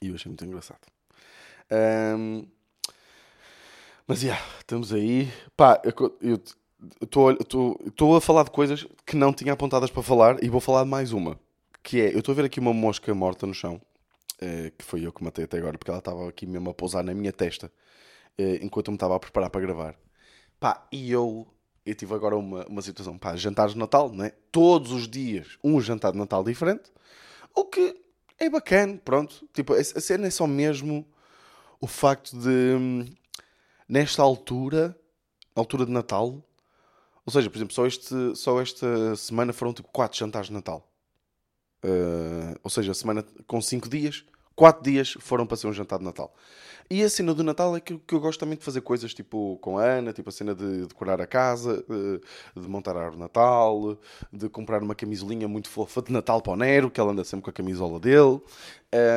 E 0.00 0.08
eu 0.08 0.14
achei 0.14 0.30
muito 0.30 0.44
engraçado. 0.44 0.80
Um, 1.70 2.46
mas, 4.06 4.20
já, 4.20 4.28
yeah, 4.28 4.46
estamos 4.58 4.92
aí. 4.92 5.30
Pá, 5.56 5.80
eu 6.20 6.42
estou 7.02 8.16
a 8.16 8.20
falar 8.20 8.44
de 8.44 8.50
coisas 8.50 8.86
que 9.06 9.16
não 9.16 9.32
tinha 9.32 9.52
apontadas 9.52 9.90
para 9.90 10.02
falar 10.02 10.42
e 10.42 10.48
vou 10.48 10.60
falar 10.60 10.84
de 10.84 10.90
mais 10.90 11.12
uma. 11.12 11.38
Que 11.84 12.00
é, 12.00 12.14
eu 12.14 12.20
estou 12.20 12.32
a 12.32 12.36
ver 12.36 12.46
aqui 12.46 12.58
uma 12.58 12.72
mosca 12.72 13.14
morta 13.14 13.46
no 13.46 13.54
chão, 13.54 13.80
eh, 14.40 14.72
que 14.76 14.84
foi 14.84 15.06
eu 15.06 15.12
que 15.12 15.22
matei 15.22 15.44
até 15.44 15.58
agora, 15.58 15.78
porque 15.78 15.90
ela 15.90 15.98
estava 15.98 16.28
aqui 16.28 16.46
mesmo 16.46 16.70
a 16.70 16.74
pousar 16.74 17.04
na 17.04 17.14
minha 17.14 17.32
testa, 17.32 17.70
eh, 18.38 18.58
enquanto 18.62 18.88
eu 18.88 18.92
me 18.92 18.96
estava 18.96 19.14
a 19.16 19.20
preparar 19.20 19.50
para 19.50 19.60
gravar. 19.60 19.94
Pá, 20.58 20.88
e 20.90 21.12
eu, 21.12 21.46
eu 21.84 21.94
tive 21.94 22.14
agora 22.14 22.36
uma, 22.36 22.66
uma 22.66 22.82
situação, 22.82 23.18
pá, 23.18 23.36
jantares 23.36 23.74
de 23.74 23.78
Natal, 23.78 24.10
né? 24.10 24.32
Todos 24.50 24.92
os 24.92 25.06
dias 25.06 25.58
um 25.62 25.80
jantar 25.80 26.12
de 26.12 26.18
Natal 26.18 26.42
diferente, 26.42 26.90
o 27.54 27.66
que 27.66 27.94
é 28.38 28.48
bacana, 28.48 28.98
pronto. 29.04 29.46
Tipo, 29.52 29.74
a 29.74 29.84
cena 29.84 30.26
é 30.26 30.30
só 30.30 30.46
mesmo 30.46 31.06
o 31.80 31.86
facto 31.86 32.36
de, 32.38 32.48
hum, 32.48 33.04
nesta 33.88 34.22
altura, 34.22 34.98
altura 35.54 35.84
de 35.86 35.92
Natal, 35.92 36.42
ou 37.26 37.32
seja, 37.32 37.50
por 37.50 37.58
exemplo, 37.58 37.74
só, 37.74 37.86
este, 37.86 38.34
só 38.36 38.60
esta 38.60 39.16
semana 39.16 39.52
foram 39.52 39.72
tipo 39.74 39.88
4 39.92 40.18
jantares 40.18 40.48
de 40.48 40.54
Natal. 40.54 40.90
Uh, 41.84 42.58
ou 42.62 42.70
seja, 42.70 42.92
a 42.92 42.94
semana 42.94 43.22
com 43.46 43.60
5 43.60 43.88
dias, 43.90 44.24
4 44.56 44.82
dias 44.82 45.16
foram 45.20 45.46
para 45.46 45.56
ser 45.56 45.66
um 45.66 45.72
jantar 45.72 45.98
de 45.98 46.04
Natal. 46.04 46.34
E 46.90 47.02
a 47.02 47.08
cena 47.08 47.34
do 47.34 47.42
Natal 47.42 47.76
é 47.76 47.80
que, 47.80 47.98
que 47.98 48.14
eu 48.14 48.20
gosto 48.20 48.40
também 48.40 48.56
de 48.58 48.64
fazer 48.64 48.80
coisas 48.80 49.12
tipo 49.14 49.58
com 49.60 49.78
a 49.78 49.84
Ana, 49.84 50.12
tipo 50.12 50.28
a 50.28 50.32
cena 50.32 50.54
de 50.54 50.86
decorar 50.86 51.20
a 51.20 51.26
casa, 51.26 51.82
de, 51.88 52.60
de 52.60 52.68
montar 52.68 52.96
a 52.96 53.00
árvore 53.00 53.16
de 53.16 53.22
Natal, 53.22 53.98
de 54.32 54.48
comprar 54.48 54.82
uma 54.82 54.94
camisolinha 54.94 55.48
muito 55.48 55.68
fofa 55.68 56.02
de 56.02 56.12
Natal 56.12 56.42
para 56.42 56.52
o 56.52 56.56
Nero, 56.56 56.90
que 56.90 57.00
ela 57.00 57.12
anda 57.12 57.24
sempre 57.24 57.44
com 57.44 57.50
a 57.50 57.52
camisola 57.52 57.98
dele. 57.98 58.40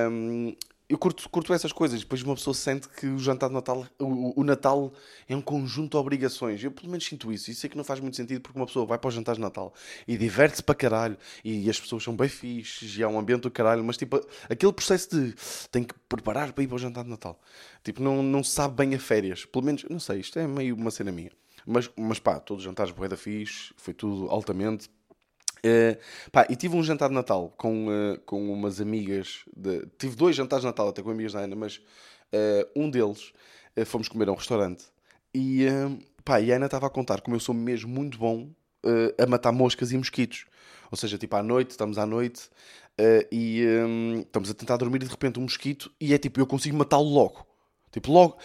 Um, 0.09 0.55
eu 0.89 0.97
curto, 0.97 1.29
curto 1.29 1.53
essas 1.53 1.73
coisas. 1.73 1.99
Depois 1.99 2.21
uma 2.23 2.35
pessoa 2.35 2.53
sente 2.53 2.87
que 2.87 3.07
o 3.07 3.19
jantar 3.19 3.49
de 3.49 3.55
Natal, 3.55 3.85
o, 3.99 4.39
o, 4.39 4.43
Natal 4.43 4.93
é 5.27 5.35
um 5.35 5.41
conjunto 5.41 5.91
de 5.91 5.97
obrigações. 5.97 6.63
Eu 6.63 6.71
pelo 6.71 6.89
menos 6.89 7.05
sinto 7.05 7.31
isso. 7.31 7.51
Isso 7.51 7.65
é 7.65 7.69
que 7.69 7.75
não 7.75 7.83
faz 7.83 7.99
muito 7.99 8.15
sentido 8.15 8.41
porque 8.41 8.57
uma 8.57 8.65
pessoa 8.65 8.85
vai 8.85 8.97
para 8.97 9.07
o 9.09 9.11
jantar 9.11 9.35
de 9.35 9.41
Natal 9.41 9.73
e 10.07 10.17
diverte-se 10.17 10.63
para 10.63 10.75
caralho 10.75 11.17
e 11.43 11.69
as 11.69 11.79
pessoas 11.79 12.03
são 12.03 12.15
bem 12.15 12.29
fixes 12.29 12.97
e 12.97 13.03
há 13.03 13.07
um 13.09 13.19
ambiente 13.19 13.41
do 13.41 13.51
caralho, 13.51 13.83
mas 13.83 13.97
tipo, 13.97 14.21
aquele 14.49 14.71
processo 14.71 15.09
de 15.09 15.35
tem 15.69 15.83
que 15.83 15.93
preparar 16.07 16.53
para 16.53 16.63
ir 16.63 16.67
para 16.67 16.75
o 16.75 16.79
jantar 16.79 17.03
de 17.03 17.09
Natal. 17.09 17.39
Tipo, 17.83 18.01
não, 18.01 18.23
não 18.23 18.43
sabe 18.43 18.75
bem 18.75 18.95
a 18.95 18.99
férias. 18.99 19.45
Pelo 19.45 19.65
menos, 19.65 19.83
não 19.89 19.99
sei, 19.99 20.19
isto 20.19 20.39
é 20.39 20.47
meio 20.47 20.75
uma 20.75 20.91
cena 20.91 21.11
minha. 21.11 21.31
Mas, 21.65 21.89
mas 21.97 22.17
pá, 22.17 22.39
todos 22.39 22.63
os 22.63 22.65
jantares 22.65 22.93
boeda 22.93 23.17
fixe, 23.17 23.73
foi 23.75 23.93
tudo 23.93 24.29
altamente 24.29 24.89
Uh, 25.65 25.97
pá, 26.31 26.45
e 26.49 26.55
tive 26.55 26.75
um 26.75 26.83
jantar 26.83 27.09
de 27.09 27.15
Natal 27.15 27.53
com, 27.57 27.87
uh, 27.87 28.19
com 28.25 28.51
umas 28.51 28.79
amigas. 28.79 29.43
De... 29.55 29.85
Tive 29.97 30.15
dois 30.15 30.35
jantares 30.35 30.61
de 30.61 30.67
Natal 30.67 30.87
até 30.89 31.01
com 31.01 31.09
amigas 31.09 31.33
da 31.33 31.39
Ana, 31.39 31.55
mas 31.55 31.77
uh, 31.77 32.69
um 32.75 32.89
deles 32.89 33.33
fomos 33.85 34.07
comer 34.07 34.27
a 34.29 34.31
um 34.31 34.35
restaurante. 34.35 34.85
E, 35.33 35.67
pá, 36.25 36.41
e 36.41 36.51
a 36.51 36.55
Ana 36.55 36.65
estava 36.65 36.87
a 36.87 36.89
contar 36.89 37.21
como 37.21 37.35
eu 37.35 37.39
sou 37.39 37.53
mesmo 37.53 37.89
muito 37.91 38.17
bom 38.17 38.49
a 39.19 39.25
matar 39.27 39.51
moscas 39.51 39.91
e 39.91 39.97
mosquitos. 39.97 40.45
Ou 40.89 40.97
seja, 40.97 41.15
tipo 41.15 41.35
à 41.35 41.43
noite, 41.43 41.71
estamos 41.71 41.99
à 41.99 42.05
noite 42.05 42.49
e 43.31 43.63
um, 43.67 44.21
estamos 44.21 44.49
a 44.49 44.55
tentar 44.55 44.77
dormir 44.77 45.03
e 45.03 45.05
de 45.05 45.11
repente 45.11 45.37
um 45.37 45.43
mosquito 45.43 45.91
e 46.01 46.11
é 46.11 46.17
tipo, 46.17 46.39
eu 46.39 46.47
consigo 46.47 46.75
matá-lo 46.75 47.07
logo. 47.07 47.45
Tipo, 47.91 48.11
logo. 48.11 48.37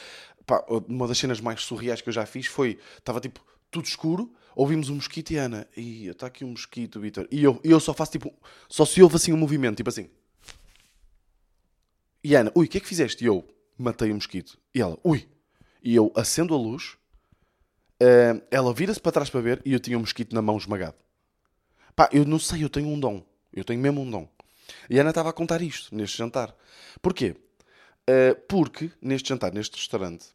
Pá, 0.44 0.62
uma 0.86 1.08
das 1.08 1.16
cenas 1.16 1.40
mais 1.40 1.62
surreais 1.62 2.02
que 2.02 2.10
eu 2.10 2.12
já 2.12 2.26
fiz 2.26 2.44
foi: 2.44 2.78
estava 2.98 3.18
tipo 3.18 3.40
tudo 3.70 3.86
escuro 3.86 4.30
ouvimos 4.54 4.88
um 4.88 4.96
mosquito 4.96 5.30
e 5.32 5.36
Ana, 5.36 5.66
e 5.76 6.08
está 6.08 6.26
aqui 6.26 6.44
um 6.44 6.50
mosquito, 6.50 7.00
Vitor. 7.00 7.26
E 7.30 7.42
eu, 7.42 7.60
eu 7.64 7.80
só 7.80 7.92
faço 7.92 8.12
tipo, 8.12 8.32
só 8.68 8.84
se 8.84 9.02
ouve 9.02 9.16
assim 9.16 9.32
um 9.32 9.36
movimento, 9.36 9.76
tipo 9.76 9.88
assim. 9.88 10.08
E 12.24 12.34
Ana, 12.34 12.52
ui, 12.54 12.66
o 12.66 12.68
que 12.68 12.78
é 12.78 12.80
que 12.80 12.86
fizeste? 12.86 13.24
E 13.24 13.26
eu, 13.26 13.46
matei 13.76 14.08
o 14.08 14.12
um 14.12 14.16
mosquito. 14.16 14.58
E 14.74 14.80
ela, 14.80 14.98
ui. 15.02 15.28
E 15.82 15.94
eu 15.94 16.12
acendo 16.14 16.54
a 16.54 16.56
luz, 16.56 16.96
uh, 18.00 18.42
ela 18.50 18.72
vira-se 18.72 19.00
para 19.00 19.12
trás 19.12 19.28
para 19.28 19.40
ver 19.40 19.60
e 19.64 19.72
eu 19.72 19.80
tinha 19.80 19.96
um 19.96 20.00
mosquito 20.00 20.34
na 20.34 20.40
mão 20.40 20.56
esmagado. 20.56 20.96
Pá, 21.96 22.08
eu 22.12 22.24
não 22.24 22.38
sei, 22.38 22.64
eu 22.64 22.70
tenho 22.70 22.88
um 22.88 22.98
dom. 22.98 23.24
Eu 23.52 23.64
tenho 23.64 23.80
mesmo 23.80 24.00
um 24.00 24.10
dom. 24.10 24.28
E 24.88 24.98
Ana 24.98 25.10
estava 25.10 25.30
a 25.30 25.32
contar 25.32 25.60
isto 25.60 25.94
neste 25.94 26.16
jantar. 26.16 26.54
Porquê? 27.00 27.36
Uh, 28.08 28.34
porque 28.48 28.90
neste 29.00 29.28
jantar, 29.28 29.52
neste 29.52 29.76
restaurante, 29.76 30.28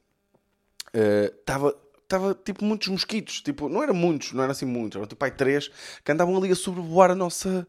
uh, 0.89 1.35
estava 2.07 2.33
tipo 2.33 2.63
muitos 2.63 2.87
mosquitos, 2.87 3.41
tipo, 3.41 3.67
não 3.67 3.83
eram 3.83 3.93
muitos, 3.93 4.31
não 4.31 4.43
eram 4.43 4.51
assim 4.51 4.65
muitos, 4.65 4.95
eram 4.95 5.07
tipo 5.07 5.23
aí 5.23 5.31
três 5.31 5.69
que 6.03 6.11
andavam 6.11 6.35
ali 6.37 6.51
a 6.51 6.55
sobrevoar 6.55 7.11
a 7.11 7.15
nossa, 7.15 7.67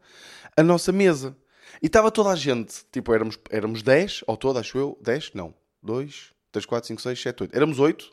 a 0.57 0.62
nossa 0.62 0.92
mesa. 0.92 1.37
E 1.83 1.87
estava 1.87 2.11
toda 2.11 2.30
a 2.30 2.37
gente, 2.37 2.85
tipo, 2.90 3.12
éramos, 3.12 3.38
éramos 3.50 3.83
10 3.83 4.25
ao 4.26 4.37
todo, 4.37 4.59
acho 4.59 4.78
eu, 4.78 4.99
10, 5.02 5.33
não, 5.35 5.54
2, 5.83 6.33
3, 6.52 6.66
4, 6.66 6.88
5, 6.88 7.02
6, 7.02 7.23
7, 7.23 7.42
8. 7.42 7.57
Éramos 7.57 7.78
8, 7.78 8.11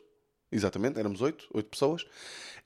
exatamente, 0.52 0.98
éramos 0.98 1.20
8, 1.20 1.48
8 1.54 1.68
pessoas. 1.68 2.04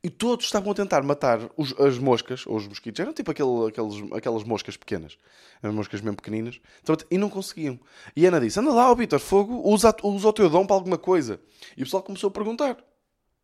E 0.03 0.09
todos 0.09 0.47
estavam 0.47 0.73
a 0.73 0.75
tentar 0.75 1.03
matar 1.03 1.51
os, 1.59 1.79
as 1.79 1.99
moscas, 1.99 2.47
ou 2.47 2.57
os 2.57 2.67
mosquitos, 2.67 2.99
eram 2.99 3.13
tipo 3.13 3.31
aquele, 3.31 3.69
aqueles, 3.69 4.13
aquelas 4.13 4.43
moscas 4.45 4.75
pequenas, 4.75 5.19
as 5.63 5.73
moscas 5.73 6.01
mesmo 6.01 6.17
pequeninas, 6.17 6.59
então, 6.83 6.97
e 7.11 7.19
não 7.19 7.29
conseguiam. 7.29 7.79
E 8.17 8.25
Ana 8.25 8.41
disse: 8.41 8.59
Anda 8.59 8.73
lá, 8.73 8.93
Vitor, 8.95 9.21
fogo, 9.21 9.61
usa, 9.63 9.95
usa 10.03 10.29
o 10.29 10.33
teu 10.33 10.49
dom 10.49 10.67
para 10.67 10.77
alguma 10.77 10.97
coisa. 10.97 11.39
E 11.77 11.83
o 11.83 11.85
pessoal 11.85 12.03
começou 12.03 12.29
a 12.29 12.31
perguntar. 12.31 12.90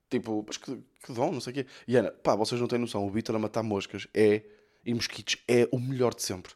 Tipo, 0.08 0.44
mas 0.46 0.56
que, 0.56 0.76
que 1.04 1.12
dom, 1.12 1.32
não 1.32 1.40
sei 1.40 1.52
o 1.52 1.54
quê. 1.54 1.66
E 1.86 1.96
Ana, 1.96 2.10
pá, 2.10 2.34
vocês 2.34 2.60
não 2.60 2.68
têm 2.68 2.78
noção, 2.78 3.06
o 3.06 3.10
Vitor 3.10 3.34
a 3.34 3.38
matar 3.38 3.62
moscas 3.62 4.06
é, 4.14 4.42
e 4.84 4.94
mosquitos 4.94 5.36
é 5.48 5.68
o 5.72 5.78
melhor 5.78 6.14
de 6.14 6.22
sempre. 6.22 6.52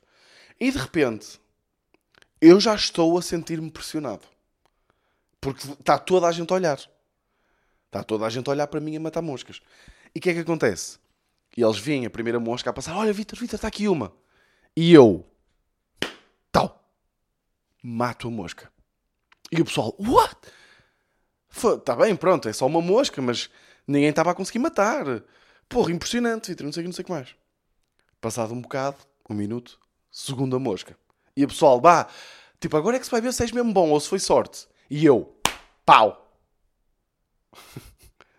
E 0.59 0.71
de 0.71 0.79
repente, 0.79 1.41
eu 2.41 2.61
já 2.61 2.75
estou 2.75 3.19
a 3.19 3.23
sentir-me 3.23 3.71
pressionado. 3.71 4.25
Porque 5.41 5.67
está 5.73 5.99
toda 5.99 6.27
a 6.27 6.33
gente 6.33 6.53
a 6.53 6.55
olhar. 6.55 6.79
Está 7.87 8.05
toda 8.05 8.27
a 8.27 8.31
gente 8.31 8.47
a 8.49 8.53
olhar 8.53 8.67
para 8.67 8.81
mim 8.81 8.95
a 8.97 9.01
matar 9.01 9.23
moscas. 9.23 9.61
E 10.15 10.19
o 10.19 10.23
que 10.23 10.31
é 10.31 10.35
que 10.35 10.41
acontece? 10.41 10.99
E 11.57 11.63
eles 11.63 11.79
vêm 11.79 12.07
a 12.07 12.11
primeira 12.11 12.39
mosca 12.39 12.71
a 12.71 12.73
passar: 12.73 12.97
Olha, 12.97 13.13
Vitor, 13.13 13.39
Vitor, 13.39 13.57
está 13.57 13.69
aqui 13.69 13.89
uma. 13.89 14.13
E 14.77 14.93
eu, 14.93 15.27
tal, 16.53 16.89
mato 17.83 18.29
a 18.29 18.31
mosca. 18.31 18.71
E 19.51 19.61
o 19.61 19.65
pessoal, 19.65 19.95
what? 19.99 20.37
Está 21.51 21.97
bem, 21.97 22.15
pronto, 22.15 22.49
é 22.49 22.53
só 22.53 22.67
uma 22.67 22.81
mosca, 22.81 23.21
mas 23.21 23.51
ninguém 23.87 24.11
estava 24.11 24.31
a 24.31 24.35
conseguir 24.35 24.61
matar. 24.61 25.05
Porra, 25.69 25.93
impressionante, 25.93 26.49
Vitor, 26.49 26.67
não 26.67 26.73
sei 26.73 26.83
o 26.83 26.85
que, 26.85 26.89
não 26.89 26.95
sei 26.95 27.05
que 27.05 27.11
mais. 27.11 27.35
Passado 28.21 28.55
um 28.55 28.61
bocado, 28.61 28.97
um 29.29 29.35
minuto, 29.35 29.79
segunda 30.11 30.59
mosca. 30.59 30.97
E 31.37 31.45
o 31.45 31.49
pessoal, 31.49 31.81
bah, 31.81 32.09
tipo, 32.61 32.77
agora 32.77 32.97
é 32.97 32.99
que 32.99 33.05
se 33.05 33.11
vai 33.11 33.21
ver 33.21 33.33
se 33.33 33.43
és 33.43 33.53
mesmo 33.53 33.73
bom 33.73 33.91
ou 33.91 34.01
se 34.01 34.09
foi 34.09 34.19
sorte. 34.19 34.67
E 34.89 35.05
eu, 35.05 35.35
pau! 35.85 36.37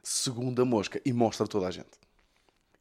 segunda 0.04 0.66
mosca. 0.66 1.02
E 1.06 1.14
mostra 1.14 1.48
toda 1.48 1.68
a 1.68 1.72
gente. 1.72 1.90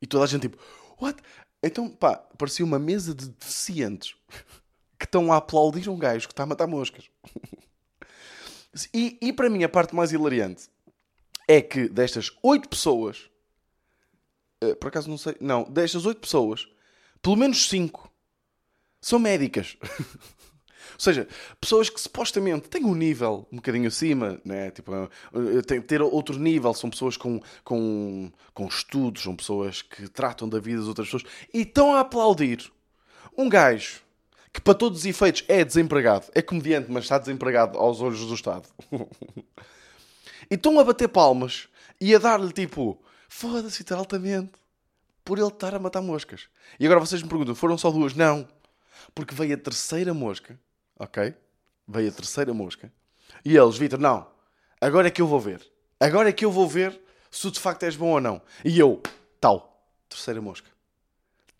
E 0.02 0.06
toda 0.06 0.24
a 0.24 0.26
gente, 0.26 0.42
tipo, 0.42 0.58
what? 1.00 1.20
Então, 1.62 1.88
pá, 1.88 2.16
parecia 2.36 2.64
uma 2.64 2.78
mesa 2.78 3.14
de 3.14 3.28
deficientes 3.28 4.16
que 4.98 5.04
estão 5.04 5.32
a 5.32 5.36
aplaudir 5.36 5.88
um 5.88 5.98
gajo 5.98 6.26
que 6.26 6.32
está 6.32 6.42
a 6.42 6.46
matar 6.46 6.66
moscas. 6.66 7.04
E, 8.94 9.18
e 9.20 9.32
para 9.32 9.50
mim 9.50 9.64
a 9.64 9.68
parte 9.68 9.94
mais 9.94 10.12
hilariante 10.12 10.68
é 11.48 11.60
que 11.60 11.88
destas 11.88 12.30
oito 12.42 12.68
pessoas, 12.68 13.28
uh, 14.62 14.76
por 14.76 14.88
acaso 14.88 15.10
não 15.10 15.18
sei, 15.18 15.36
não, 15.40 15.64
destas 15.64 16.06
oito 16.06 16.20
pessoas, 16.20 16.68
pelo 17.20 17.36
menos 17.36 17.68
cinco 17.68 18.10
são 19.00 19.18
médicas. 19.18 19.76
Ou 20.94 21.02
seja, 21.02 21.26
pessoas 21.58 21.88
que 21.88 21.98
supostamente 21.98 22.68
têm 22.68 22.84
um 22.84 22.94
nível 22.94 23.46
um 23.50 23.56
bocadinho 23.56 23.88
acima, 23.88 24.38
né? 24.44 24.70
tipo, 24.70 24.92
tem, 25.66 25.80
ter 25.80 26.02
outro 26.02 26.38
nível, 26.38 26.74
são 26.74 26.90
pessoas 26.90 27.16
com, 27.16 27.40
com, 27.64 28.30
com 28.52 28.66
estudos, 28.66 29.22
são 29.22 29.34
pessoas 29.34 29.80
que 29.80 30.08
tratam 30.08 30.46
da 30.46 30.58
vida 30.60 30.80
das 30.80 30.88
outras 30.88 31.08
pessoas 31.08 31.24
e 31.54 31.62
estão 31.62 31.94
a 31.94 32.00
aplaudir 32.00 32.70
um 33.36 33.48
gajo 33.48 34.02
que 34.60 34.64
para 34.64 34.74
todos 34.74 35.00
os 35.00 35.06
efeitos 35.06 35.42
é 35.48 35.64
desempregado, 35.64 36.26
é 36.34 36.42
comediante, 36.42 36.90
mas 36.90 37.04
está 37.04 37.18
desempregado 37.18 37.78
aos 37.78 38.02
olhos 38.02 38.26
do 38.26 38.34
Estado. 38.34 38.68
e 40.50 40.54
estão 40.54 40.78
a 40.78 40.84
bater 40.84 41.08
palmas 41.08 41.66
e 41.98 42.14
a 42.14 42.18
dar-lhe 42.18 42.52
tipo, 42.52 43.02
foda-se, 43.26 43.82
altamente, 43.94 44.52
por 45.24 45.38
ele 45.38 45.48
estar 45.48 45.74
a 45.74 45.78
matar 45.78 46.02
moscas. 46.02 46.48
E 46.78 46.84
agora 46.84 47.00
vocês 47.00 47.22
me 47.22 47.28
perguntam, 47.28 47.54
foram 47.54 47.78
só 47.78 47.90
duas? 47.90 48.14
Não. 48.14 48.46
Porque 49.14 49.34
veio 49.34 49.54
a 49.54 49.58
terceira 49.58 50.12
mosca, 50.12 50.60
ok? 50.98 51.34
Veio 51.88 52.10
a 52.10 52.12
terceira 52.12 52.52
mosca. 52.52 52.92
E 53.42 53.56
eles, 53.56 53.78
Vitor, 53.78 53.98
não, 53.98 54.26
agora 54.78 55.08
é 55.08 55.10
que 55.10 55.22
eu 55.22 55.26
vou 55.26 55.40
ver. 55.40 55.66
Agora 55.98 56.28
é 56.28 56.32
que 56.32 56.44
eu 56.44 56.52
vou 56.52 56.68
ver 56.68 57.00
se 57.30 57.42
tu 57.42 57.50
de 57.50 57.60
facto 57.60 57.84
és 57.84 57.96
bom 57.96 58.10
ou 58.10 58.20
não. 58.20 58.42
E 58.62 58.78
eu, 58.78 59.02
tal, 59.40 59.82
terceira 60.06 60.40
mosca. 60.40 60.68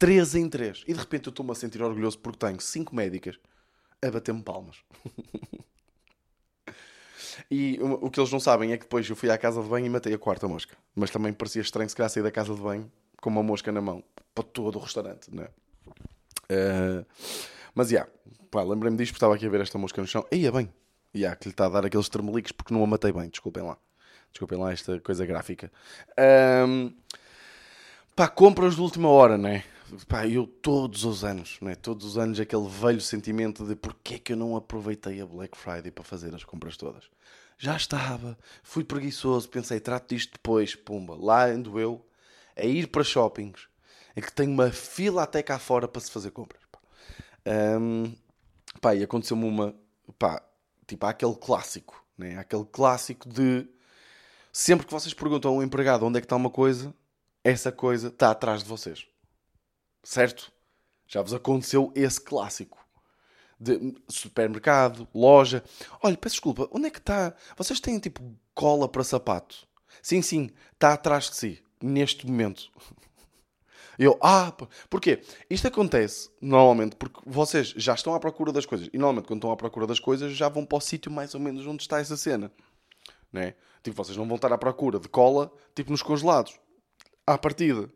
Três 0.01 0.35
em 0.35 0.49
três. 0.49 0.83
E 0.89 0.95
de 0.95 0.99
repente 0.99 1.27
eu 1.27 1.31
estou-me 1.31 1.53
a 1.53 1.55
sentir 1.55 1.83
orgulhoso 1.83 2.19
porque 2.19 2.39
tenho 2.39 2.59
cinco 2.59 2.97
médicas 2.97 3.39
a 4.03 4.11
bater-me 4.11 4.43
palmas. 4.43 4.79
e 7.51 7.79
o, 7.83 8.11
que 8.11 8.19
eles 8.19 8.33
não 8.33 8.41
sabem 8.41 8.73
é 8.73 8.79
que 8.79 8.85
depois 8.85 9.07
eu 9.11 9.15
fui 9.15 9.31
à 9.31 9.37
casa 9.37 9.63
de 9.63 9.69
banho 9.69 9.85
e 9.85 9.91
matei 9.91 10.15
a 10.15 10.19
quarta 10.19 10.49
mosca. 10.49 10.75
Mas 10.97 11.11
também 11.11 11.35
parecia 11.35 11.61
estranho 11.61 11.91
se 11.91 11.95
calhar 11.95 12.09
sair 12.09 12.23
da 12.23 12.31
casa 12.31 12.55
de 12.55 12.61
banho 12.63 12.91
com 13.21 13.29
uma 13.29 13.43
mosca 13.43 13.71
na 13.71 13.83
mão 13.83 14.03
para 14.35 14.43
todo 14.43 14.77
o 14.77 14.79
restaurante, 14.79 15.31
não 15.31 15.43
é? 15.43 15.51
Uh, 16.51 17.05
mas, 17.75 17.91
já, 17.91 18.09
yeah, 18.55 18.71
lembrei-me 18.71 18.97
disto 18.97 19.13
porque 19.13 19.19
estava 19.19 19.35
aqui 19.35 19.45
a 19.45 19.51
ver 19.51 19.61
esta 19.61 19.77
mosca 19.77 20.01
no 20.01 20.07
chão. 20.07 20.27
Ia 20.33 20.51
bem. 20.51 20.73
E 21.13 21.19
yeah, 21.19 21.37
que 21.37 21.47
lhe 21.47 21.53
está 21.53 21.67
a 21.67 21.69
dar 21.69 21.85
aqueles 21.85 22.09
termeliques 22.09 22.53
porque 22.53 22.73
não 22.73 22.83
a 22.83 22.87
matei 22.87 23.13
bem, 23.13 23.29
desculpem 23.29 23.63
lá. 23.63 23.77
Desculpem 24.31 24.59
lá 24.59 24.73
esta 24.73 24.99
coisa 25.01 25.27
gráfica. 25.27 25.71
Um, 26.67 26.91
pá, 28.17 28.29
compras 28.29 28.77
de 28.77 28.81
última 28.81 29.11
hora, 29.11 29.37
não 29.37 29.51
é? 29.51 29.63
Pá, 30.07 30.27
eu 30.27 30.47
todos 30.47 31.05
os 31.05 31.25
anos, 31.25 31.59
não 31.61 31.71
é? 31.71 31.75
Todos 31.75 32.07
os 32.07 32.19
anos 32.19 32.39
aquele 32.39 32.69
velho 32.69 33.01
sentimento 33.01 33.65
de 33.67 33.75
porque 33.75 34.15
é 34.15 34.19
que 34.19 34.33
eu 34.33 34.37
não 34.37 34.57
aproveitei 34.57 35.21
a 35.21 35.27
Black 35.27 35.57
Friday 35.57 35.91
para 35.91 36.05
fazer 36.05 36.35
as 36.35 36.45
compras 36.45 36.77
todas. 36.77 37.05
Já 37.59 37.77
estava, 37.77 38.39
fui 38.63 38.85
preguiçoso, 38.85 39.49
pensei, 39.49 39.81
trato 39.81 40.15
disto 40.15 40.33
depois, 40.33 40.75
pumba. 40.75 41.17
Lá 41.19 41.47
ando 41.47 41.79
eu 41.79 42.05
a 42.57 42.65
ir 42.65 42.87
para 42.89 43.05
shoppings 43.05 43.69
em 44.17 44.21
que 44.21 44.33
tenho 44.33 44.51
uma 44.51 44.71
fila 44.71 45.23
até 45.23 45.43
cá 45.43 45.59
fora 45.59 45.87
para 45.87 46.01
se 46.01 46.11
fazer 46.11 46.31
compras. 46.31 46.63
Pá, 46.71 46.81
um, 47.79 48.15
pá 48.81 48.95
e 48.95 49.03
aconteceu-me 49.03 49.45
uma, 49.45 49.75
pá, 50.19 50.43
tipo, 50.87 51.05
há 51.07 51.11
aquele 51.11 51.35
clássico, 51.35 52.05
né? 52.17 52.37
Há 52.37 52.41
aquele 52.41 52.65
clássico 52.65 53.29
de 53.29 53.67
sempre 54.53 54.87
que 54.87 54.93
vocês 54.93 55.15
perguntam 55.15 55.53
a 55.53 55.55
um 55.55 55.63
empregado 55.63 56.05
onde 56.05 56.19
é 56.19 56.21
que 56.21 56.27
está 56.27 56.37
uma 56.37 56.51
coisa, 56.51 56.95
essa 57.45 57.71
coisa 57.71 58.09
está 58.09 58.31
atrás 58.31 58.63
de 58.63 58.69
vocês. 58.69 59.07
Certo? 60.03 60.53
Já 61.07 61.23
vos 61.23 61.35
aconteceu 61.35 61.93
esse 61.95 62.21
clássico. 62.21 62.79
De 63.59 63.95
supermercado, 64.09 65.07
loja. 65.15 65.63
Olha, 66.03 66.17
peço 66.17 66.37
desculpa, 66.37 66.69
onde 66.73 66.87
é 66.87 66.91
que 66.91 66.99
está? 66.99 67.35
Vocês 67.57 67.79
têm 67.79 67.99
tipo 67.99 68.23
cola 68.55 68.89
para 68.89 69.05
sapato? 69.05 69.67
Sim, 70.03 70.23
sim, 70.23 70.51
está 70.73 70.95
atrás 70.95 71.29
de 71.29 71.37
si, 71.37 71.65
neste 71.83 72.27
momento. 72.27 72.71
Eu, 73.99 74.19
ah, 74.23 74.51
porquê? 74.89 75.21
Isto 75.51 75.69
acontece 75.69 76.31
normalmente 76.41 76.97
porque 76.97 77.21
vocês 77.27 77.75
já 77.77 77.93
estão 77.93 78.15
à 78.15 78.21
procura 78.21 78.51
das 78.51 78.65
coisas. 78.65 78.89
E 78.95 78.97
normalmente, 78.97 79.27
quando 79.27 79.41
estão 79.41 79.51
à 79.51 79.57
procura 79.57 79.87
das 79.87 80.01
coisas, 80.01 80.33
já 80.33 80.49
vão 80.49 80.65
para 80.65 80.79
o 80.79 80.81
sítio 80.81 81.13
mais 81.13 81.35
ou 81.35 81.41
menos 81.41 81.67
onde 81.67 81.83
está 81.83 82.01
essa 82.01 82.17
cena. 82.17 82.51
Né? 83.31 83.55
Tipo, 83.83 83.97
vocês 84.03 84.17
não 84.17 84.27
vão 84.27 84.37
estar 84.37 84.51
à 84.55 84.57
procura 84.57 84.99
de 84.99 85.07
cola, 85.07 85.53
tipo 85.75 85.91
nos 85.91 86.03
congelados. 86.03 86.59
À 87.27 87.37
partida. 87.37 87.91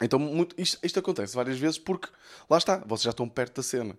Então, 0.00 0.18
muito, 0.18 0.54
isto, 0.58 0.78
isto, 0.82 0.98
acontece 0.98 1.34
várias 1.34 1.58
vezes 1.58 1.78
porque, 1.78 2.08
lá 2.48 2.58
está, 2.58 2.78
vocês 2.78 3.04
já 3.04 3.10
estão 3.10 3.28
perto 3.28 3.56
da 3.56 3.62
cena. 3.62 3.98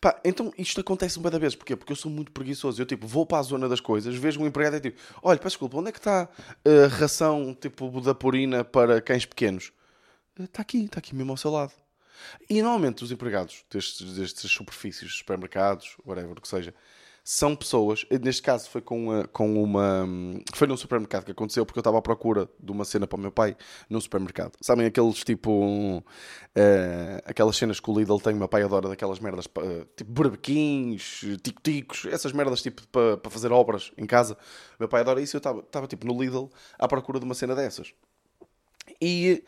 Pá, 0.00 0.20
então 0.24 0.52
isto 0.58 0.80
acontece 0.80 1.18
uma 1.18 1.30
da 1.30 1.38
vez. 1.38 1.54
Porquê? 1.54 1.76
Porque 1.76 1.92
eu 1.92 1.96
sou 1.96 2.10
muito 2.10 2.32
preguiçoso. 2.32 2.80
Eu, 2.82 2.86
tipo, 2.86 3.06
vou 3.06 3.24
para 3.24 3.38
a 3.38 3.42
zona 3.42 3.68
das 3.68 3.80
coisas, 3.80 4.14
vejo 4.16 4.40
um 4.40 4.46
empregado 4.46 4.76
e 4.76 4.80
tipo, 4.80 5.00
olha, 5.22 5.38
peço 5.38 5.50
desculpa, 5.50 5.78
onde 5.78 5.90
é 5.90 5.92
que 5.92 5.98
está 5.98 6.28
a 6.64 6.86
ração, 6.88 7.54
tipo, 7.54 8.00
da 8.00 8.14
purina 8.14 8.64
para 8.64 9.00
cães 9.00 9.24
pequenos? 9.24 9.72
Está 10.38 10.62
aqui, 10.62 10.84
está 10.84 10.98
aqui 10.98 11.14
mesmo 11.14 11.32
ao 11.32 11.36
seu 11.36 11.50
lado. 11.50 11.72
E 12.48 12.62
normalmente 12.62 13.04
os 13.04 13.12
empregados 13.12 13.64
destes, 13.70 14.14
destes 14.14 14.50
superfícies, 14.50 15.12
supermercados, 15.14 15.96
whatever, 16.04 16.40
que 16.40 16.48
seja, 16.48 16.74
são 17.24 17.54
pessoas, 17.54 18.04
neste 18.20 18.42
caso 18.42 18.68
foi 18.68 18.80
com 18.80 19.04
uma, 19.04 19.28
com 19.28 19.62
uma 19.62 20.08
foi 20.54 20.66
num 20.66 20.76
supermercado 20.76 21.24
que 21.24 21.30
aconteceu 21.30 21.64
porque 21.64 21.78
eu 21.78 21.82
estava 21.82 21.98
à 21.98 22.02
procura 22.02 22.48
de 22.58 22.72
uma 22.72 22.84
cena 22.84 23.06
para 23.06 23.16
o 23.16 23.20
meu 23.20 23.30
pai 23.30 23.56
num 23.88 24.00
supermercado. 24.00 24.52
Sabem 24.60 24.86
aqueles 24.86 25.22
tipo 25.22 25.50
um, 25.52 25.98
uh, 25.98 26.02
aquelas 27.24 27.56
cenas 27.56 27.78
que 27.78 27.88
o 27.88 27.96
Lidl 27.96 28.18
tem, 28.18 28.34
o 28.34 28.36
meu 28.36 28.48
pai 28.48 28.62
adora 28.62 28.88
daquelas 28.88 29.20
merdas 29.20 29.46
uh, 29.46 29.86
tipo 29.96 30.10
barbequins, 30.10 31.20
tico-ticos, 31.42 32.06
essas 32.06 32.32
merdas 32.32 32.60
tipo 32.60 32.86
para, 32.88 33.16
para 33.16 33.30
fazer 33.30 33.52
obras 33.52 33.92
em 33.96 34.04
casa. 34.06 34.34
O 34.34 34.76
meu 34.80 34.88
pai 34.88 35.02
adora 35.02 35.20
isso, 35.20 35.36
eu 35.36 35.38
estava, 35.38 35.60
estava 35.60 35.86
tipo 35.86 36.04
no 36.06 36.20
Lidl 36.20 36.50
à 36.76 36.88
procura 36.88 37.20
de 37.20 37.24
uma 37.24 37.34
cena 37.34 37.54
dessas. 37.54 37.94
E, 39.00 39.44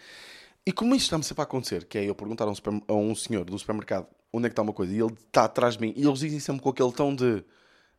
e 0.65 0.73
como 0.73 0.95
isto 0.95 1.07
está-me 1.07 1.25
sempre 1.25 1.43
a 1.43 1.45
acontecer, 1.45 1.87
que 1.87 1.99
é 1.99 2.05
eu 2.05 2.15
perguntar 2.15 2.45
a 2.45 2.51
um, 2.51 2.55
super, 2.55 2.73
a 2.87 2.95
um 2.95 3.15
senhor 3.17 3.45
do 3.45 3.59
supermercado 3.59 4.07
onde 4.33 4.47
é 4.47 4.49
que 4.49 4.53
está 4.53 4.63
uma 4.63 4.73
coisa 4.73 4.93
e 4.93 5.01
ele 5.01 5.13
está 5.13 5.45
atrás 5.45 5.75
de 5.77 5.81
mim 5.81 5.93
e 5.97 6.05
eles 6.07 6.19
dizem 6.19 6.41
sempre 6.41 6.63
com 6.63 6.69
aquele 6.69 6.93
tom 6.93 7.15
de 7.15 7.45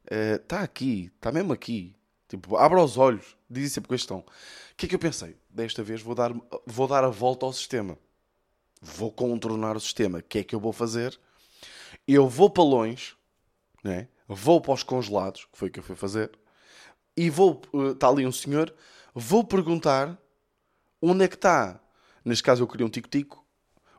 está 0.10 0.58
eh, 0.58 0.62
uh, 0.62 0.64
aqui, 0.64 1.12
está 1.16 1.32
mesmo 1.32 1.54
aqui. 1.54 1.96
Tipo, 2.28 2.58
abra 2.58 2.84
os 2.84 2.98
olhos, 2.98 3.38
dizem 3.50 3.70
sempre 3.70 3.90
com 3.90 3.96
este 3.96 4.08
tom. 4.08 4.20
O 4.20 4.26
que 4.76 4.86
é 4.86 4.90
que 4.90 4.96
eu 4.96 5.00
pensei? 5.00 5.36
Desta 5.50 5.84
vez 5.84 6.02
vou 6.02 6.16
dar, 6.16 6.34
vou 6.66 6.88
dar 6.88 7.04
a 7.04 7.10
volta 7.10 7.46
ao 7.46 7.54
sistema. 7.54 7.98
Vou 8.82 9.12
contornar 9.12 9.76
o 9.76 9.80
sistema. 9.80 10.20
O 10.20 10.24
que 10.24 10.40
é 10.40 10.44
que 10.44 10.56
eu 10.56 10.60
vou 10.60 10.74
fazer? 10.74 11.20
Eu 12.08 12.28
vou 12.28 12.50
para 12.50 12.64
longe, 12.64 13.16
né? 13.84 14.08
vou 14.28 14.60
para 14.60 14.74
os 14.74 14.84
congelados, 14.84 15.46
que 15.46 15.58
foi 15.58 15.70
o 15.70 15.72
que 15.72 15.80
eu 15.80 15.84
fui 15.84 15.96
fazer, 15.96 16.32
e 17.16 17.30
vou, 17.30 17.62
está 17.94 18.08
eh, 18.08 18.10
ali 18.10 18.26
um 18.26 18.32
senhor, 18.32 18.74
vou 19.14 19.44
perguntar 19.44 20.18
onde 21.02 21.24
é 21.24 21.28
que 21.28 21.36
está. 21.36 21.80
Neste 22.24 22.44
caso 22.44 22.64
eu 22.64 22.68
queria 22.68 22.86
um 22.86 22.90
tico-tico. 22.90 23.46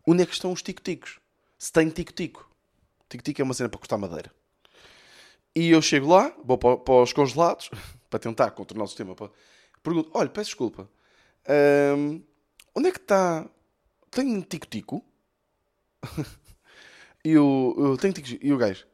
Onde 0.06 0.22
é 0.22 0.26
que 0.26 0.32
estão 0.32 0.52
os 0.52 0.62
tico-ticos? 0.62 1.18
Se 1.56 1.72
tem 1.72 1.88
tico-tico. 1.88 2.50
Tico-tico 3.08 3.40
é 3.40 3.44
uma 3.44 3.54
cena 3.54 3.68
para 3.68 3.78
cortar 3.78 3.96
madeira. 3.96 4.32
E 5.56 5.70
eu 5.70 5.80
chego 5.80 6.08
lá, 6.08 6.36
vou 6.44 6.58
para, 6.58 6.76
para 6.76 7.02
os 7.02 7.14
congelados, 7.14 7.70
para 8.10 8.18
tentar 8.18 8.50
contornar 8.50 8.84
o 8.84 8.86
sistema. 8.86 9.14
Para... 9.14 9.30
Pergunto: 9.82 10.10
olha, 10.12 10.28
peço 10.28 10.50
desculpa, 10.50 10.86
hum, 11.96 12.22
onde 12.74 12.88
é 12.88 12.92
que 12.92 12.98
está. 12.98 13.48
Tem 14.10 14.42
tico-tico? 14.42 15.02
e 17.24 17.38
o, 17.38 17.96
tenho 17.98 18.12
tico 18.12 18.38
E 18.44 18.52
o 18.52 18.58
gajo: 18.58 18.86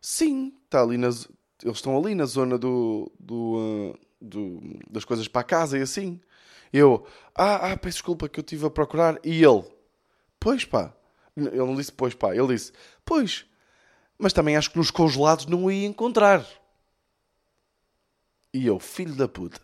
sim, 0.00 0.54
está 0.64 0.80
ali. 0.82 0.94
Eles 0.94 1.28
estão 1.64 1.96
ali 1.98 2.14
na 2.14 2.24
zona 2.24 2.56
do, 2.56 3.12
do, 3.20 3.56
uh, 3.56 3.98
do, 4.18 4.60
das 4.90 5.04
coisas 5.04 5.28
para 5.28 5.44
casa 5.44 5.78
e 5.78 5.82
assim. 5.82 6.18
Eu, 6.72 7.06
ah, 7.34 7.72
ah, 7.72 7.76
peço 7.76 7.98
desculpa 7.98 8.28
que 8.28 8.40
eu 8.40 8.42
estive 8.42 8.64
a 8.64 8.70
procurar. 8.70 9.20
E 9.22 9.44
ele, 9.44 9.64
pois 10.40 10.64
pá. 10.64 10.94
Ele 11.36 11.56
não 11.56 11.74
disse 11.74 11.92
pois 11.92 12.14
pá, 12.14 12.34
ele 12.34 12.54
disse, 12.54 12.72
pois, 13.04 13.46
mas 14.18 14.32
também 14.32 14.56
acho 14.56 14.70
que 14.70 14.78
nos 14.78 14.90
congelados 14.90 15.46
não 15.46 15.64
o 15.64 15.70
ia 15.70 15.86
encontrar. 15.86 16.46
E 18.52 18.66
eu, 18.66 18.78
filho 18.78 19.14
da 19.14 19.28
puta, 19.28 19.60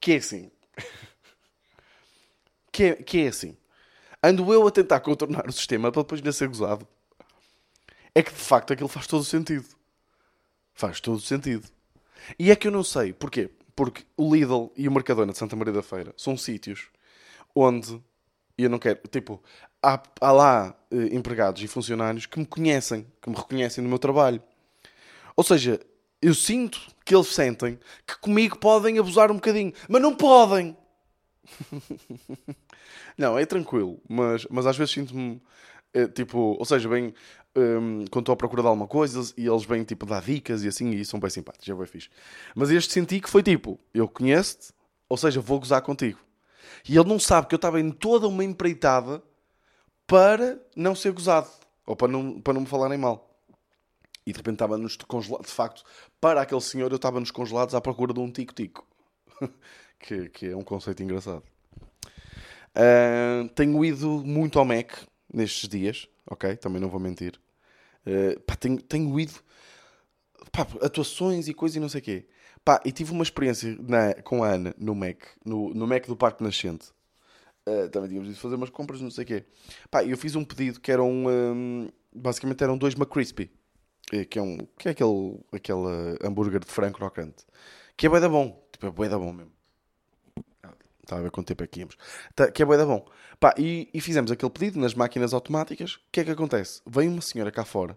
que 0.00 0.12
é 0.12 0.16
assim, 0.16 0.50
que 2.70 2.84
é, 2.84 2.94
que 2.96 3.20
é 3.20 3.28
assim, 3.28 3.56
ando 4.22 4.52
eu 4.52 4.66
a 4.66 4.70
tentar 4.70 5.00
contornar 5.00 5.48
o 5.48 5.52
sistema 5.52 5.90
para 5.90 6.02
depois 6.02 6.20
não 6.20 6.32
ser 6.32 6.48
gozado. 6.48 6.86
É 8.14 8.22
que 8.22 8.30
de 8.30 8.38
facto 8.38 8.72
aquilo 8.72 8.88
faz 8.88 9.06
todo 9.06 9.22
o 9.22 9.24
sentido. 9.24 9.66
Faz 10.74 11.00
todo 11.00 11.16
o 11.16 11.20
sentido. 11.20 11.66
E 12.38 12.50
é 12.50 12.56
que 12.56 12.68
eu 12.68 12.72
não 12.72 12.84
sei. 12.84 13.12
Porquê? 13.12 13.50
Porque 13.74 14.04
o 14.16 14.34
Lidl 14.34 14.70
e 14.76 14.86
o 14.86 14.92
Mercadona 14.92 15.32
de 15.32 15.38
Santa 15.38 15.56
Maria 15.56 15.72
da 15.72 15.82
Feira 15.82 16.12
são 16.16 16.36
sítios 16.36 16.88
onde 17.54 18.00
eu 18.58 18.68
não 18.68 18.78
quero. 18.78 19.00
Tipo, 19.08 19.42
há, 19.82 20.00
há 20.20 20.32
lá 20.32 20.74
eh, 20.90 21.14
empregados 21.14 21.62
e 21.62 21.66
funcionários 21.66 22.26
que 22.26 22.38
me 22.38 22.46
conhecem, 22.46 23.06
que 23.20 23.28
me 23.28 23.36
reconhecem 23.36 23.82
no 23.82 23.90
meu 23.90 23.98
trabalho. 23.98 24.42
Ou 25.36 25.42
seja, 25.42 25.80
eu 26.20 26.34
sinto 26.34 26.80
que 27.04 27.14
eles 27.14 27.28
sentem 27.28 27.78
que 28.06 28.18
comigo 28.20 28.56
podem 28.58 28.98
abusar 28.98 29.30
um 29.30 29.34
bocadinho, 29.34 29.72
mas 29.88 30.00
não 30.00 30.14
podem. 30.14 30.76
não, 33.18 33.38
é 33.38 33.44
tranquilo, 33.44 34.00
mas, 34.08 34.46
mas 34.48 34.66
às 34.66 34.76
vezes 34.76 34.94
sinto-me 34.94 35.42
é, 35.92 36.06
tipo, 36.06 36.38
ou 36.38 36.64
seja, 36.64 36.88
bem 36.88 37.12
um, 37.56 38.04
quando 38.10 38.22
estou 38.22 38.32
à 38.32 38.36
procura 38.36 38.62
de 38.62 38.68
alguma 38.68 38.86
coisa 38.86 39.34
e 39.36 39.46
eles 39.46 39.64
vêm 39.64 39.84
tipo 39.84 40.06
dar 40.06 40.22
dicas 40.22 40.64
e 40.64 40.68
assim 40.68 40.90
e 40.90 41.04
são 41.04 41.20
bem 41.20 41.28
simpáticos, 41.28 41.68
é 41.68 41.74
bem 41.74 41.86
fixe. 41.86 42.08
Mas 42.54 42.70
este 42.70 42.92
senti 42.92 43.20
que 43.20 43.28
foi 43.28 43.42
tipo, 43.42 43.78
eu 43.92 44.08
conheço-te, 44.08 44.72
ou 45.08 45.16
seja, 45.16 45.40
vou 45.40 45.58
gozar 45.58 45.82
contigo. 45.82 46.18
E 46.88 46.96
ele 46.96 47.08
não 47.08 47.18
sabe 47.18 47.46
que 47.48 47.54
eu 47.54 47.56
estava 47.56 47.80
em 47.80 47.90
toda 47.90 48.26
uma 48.26 48.44
empreitada 48.44 49.22
para 50.06 50.60
não 50.76 50.94
ser 50.94 51.12
gozado. 51.12 51.48
Ou 51.86 51.96
para 51.96 52.08
não, 52.08 52.40
para 52.40 52.54
não 52.54 52.60
me 52.62 52.66
falarem 52.66 52.98
mal. 52.98 53.28
E 54.26 54.32
de 54.32 54.36
repente 54.36 54.54
estava 54.54 54.78
nos 54.78 54.96
congelados. 54.96 55.48
De 55.48 55.52
facto, 55.52 55.84
para 56.20 56.40
aquele 56.42 56.60
senhor 56.60 56.90
eu 56.90 56.96
estava 56.96 57.18
nos 57.18 57.30
congelados 57.30 57.74
à 57.74 57.80
procura 57.80 58.12
de 58.12 58.20
um 58.20 58.30
tico-tico. 58.30 58.86
que, 59.98 60.28
que 60.28 60.46
é 60.48 60.56
um 60.56 60.62
conceito 60.62 61.02
engraçado. 61.02 61.42
Uh, 62.74 63.48
tenho 63.54 63.84
ido 63.84 64.22
muito 64.24 64.58
ao 64.58 64.64
Mac 64.64 64.92
nestes 65.32 65.68
dias, 65.68 66.08
ok? 66.26 66.56
Também 66.56 66.80
não 66.80 66.88
vou 66.88 67.00
mentir. 67.00 67.38
Uh, 68.06 68.40
pá, 68.40 68.56
tenho, 68.56 68.80
tenho 68.80 69.20
ido 69.20 69.34
pá, 70.50 70.66
atuações 70.80 71.48
e 71.48 71.54
coisas 71.54 71.76
e 71.76 71.80
não 71.80 71.88
sei 71.88 72.00
o 72.00 72.04
quê. 72.04 72.26
Pá, 72.64 72.80
e 72.84 72.92
tive 72.92 73.12
uma 73.12 73.22
experiência 73.22 73.76
na, 73.80 74.14
com 74.22 74.44
a 74.44 74.48
Ana 74.48 74.74
no 74.78 74.94
Mac, 74.94 75.18
no, 75.44 75.74
no 75.74 75.86
Mac 75.86 76.06
do 76.06 76.16
Parque 76.16 76.42
Nascente. 76.42 76.92
Uh, 77.68 77.88
também 77.90 78.08
tínhamos 78.08 78.28
de 78.34 78.40
fazer 78.40 78.56
umas 78.56 78.70
compras, 78.70 79.00
não 79.00 79.10
sei 79.10 79.24
o 79.24 79.26
quê. 79.26 79.44
Pá, 79.90 80.04
eu 80.04 80.16
fiz 80.18 80.34
um 80.34 80.44
pedido 80.44 80.80
que 80.80 80.90
eram. 80.90 81.08
Um, 81.26 81.88
basicamente 82.12 82.62
eram 82.64 82.76
dois 82.76 82.94
McCrispy. 82.94 83.50
eh, 84.12 84.24
Que 84.24 84.38
é, 84.38 84.42
um, 84.42 84.58
que 84.78 84.88
é 84.88 84.90
aquele, 84.90 85.38
aquele 85.52 86.18
hambúrguer 86.22 86.60
de 86.60 86.66
frango 86.66 86.96
crocante. 86.98 87.44
Que 87.96 88.06
é 88.06 88.08
bué 88.08 88.18
da 88.20 88.28
bom. 88.28 88.66
Tipo, 88.72 88.86
é 88.86 88.90
bué 88.90 89.08
da 89.08 89.18
bom 89.18 89.32
mesmo. 89.32 89.52
Ah, 90.64 90.74
Estava 91.02 91.20
a 91.20 91.24
ver 91.24 91.30
quanto 91.30 91.46
tempo 91.48 91.62
é 91.62 91.66
que 91.68 91.80
íamos. 91.80 91.96
Tá, 92.34 92.50
que 92.50 92.62
é 92.62 92.64
bué 92.66 92.76
da 92.76 92.84
bom. 92.86 93.06
Pá, 93.38 93.54
e, 93.56 93.88
e 93.94 94.00
fizemos 94.00 94.30
aquele 94.32 94.50
pedido 94.50 94.80
nas 94.80 94.94
máquinas 94.94 95.32
automáticas. 95.32 95.94
O 95.96 96.00
que 96.10 96.20
é 96.20 96.24
que 96.24 96.30
acontece? 96.32 96.82
Vem 96.86 97.08
uma 97.08 97.20
senhora 97.22 97.52
cá 97.52 97.64
fora 97.64 97.96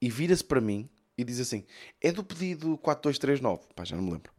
e 0.00 0.08
vira-se 0.08 0.44
para 0.44 0.60
mim 0.60 0.88
e 1.18 1.24
diz 1.24 1.40
assim: 1.40 1.64
É 2.00 2.12
do 2.12 2.22
pedido 2.22 2.78
4239. 2.78 3.64
Pá, 3.74 3.84
já 3.84 3.96
não 3.96 4.04
me 4.04 4.12
lembro. 4.12 4.32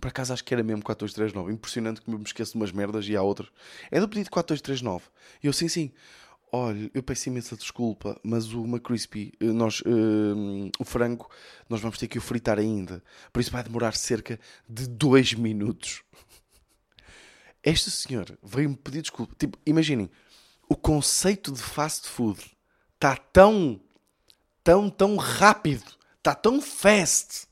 Por 0.00 0.08
acaso 0.08 0.32
acho 0.32 0.44
que 0.44 0.52
era 0.52 0.62
mesmo 0.62 0.82
4239. 0.82 1.52
Impressionante 1.52 2.02
que 2.02 2.10
me 2.10 2.22
esqueço 2.22 2.52
de 2.52 2.58
umas 2.58 2.72
merdas 2.72 3.08
e 3.08 3.16
há 3.16 3.22
outras. 3.22 3.48
É 3.90 3.98
do 3.98 4.08
pedido 4.08 4.30
4239. 4.30 5.06
E 5.42 5.46
eu, 5.46 5.52
sim, 5.52 5.68
sim. 5.68 5.92
Olha, 6.50 6.90
eu 6.94 7.02
peço 7.02 7.28
imensa 7.28 7.56
desculpa, 7.56 8.18
mas 8.22 8.54
o 8.54 8.64
McCrispy, 8.64 9.32
eh, 9.38 9.44
nós, 9.44 9.82
eh, 9.84 10.70
o 10.78 10.84
frango, 10.84 11.28
nós 11.68 11.80
vamos 11.80 11.98
ter 11.98 12.08
que 12.08 12.16
o 12.16 12.22
fritar 12.22 12.58
ainda. 12.58 13.02
Por 13.32 13.40
isso 13.40 13.50
vai 13.50 13.62
demorar 13.62 13.94
cerca 13.94 14.40
de 14.68 14.86
dois 14.86 15.34
minutos. 15.34 16.02
Esta 17.62 17.90
senhora 17.90 18.38
veio-me 18.42 18.76
pedir 18.76 19.02
desculpa. 19.02 19.34
Tipo, 19.38 19.58
imaginem, 19.66 20.10
o 20.68 20.76
conceito 20.76 21.52
de 21.52 21.60
fast 21.60 22.08
food 22.08 22.40
está 22.94 23.16
tão, 23.16 23.80
tão, 24.62 24.88
tão 24.88 25.16
rápido, 25.16 25.84
está 26.18 26.34
tão 26.34 26.62
fast, 26.62 27.47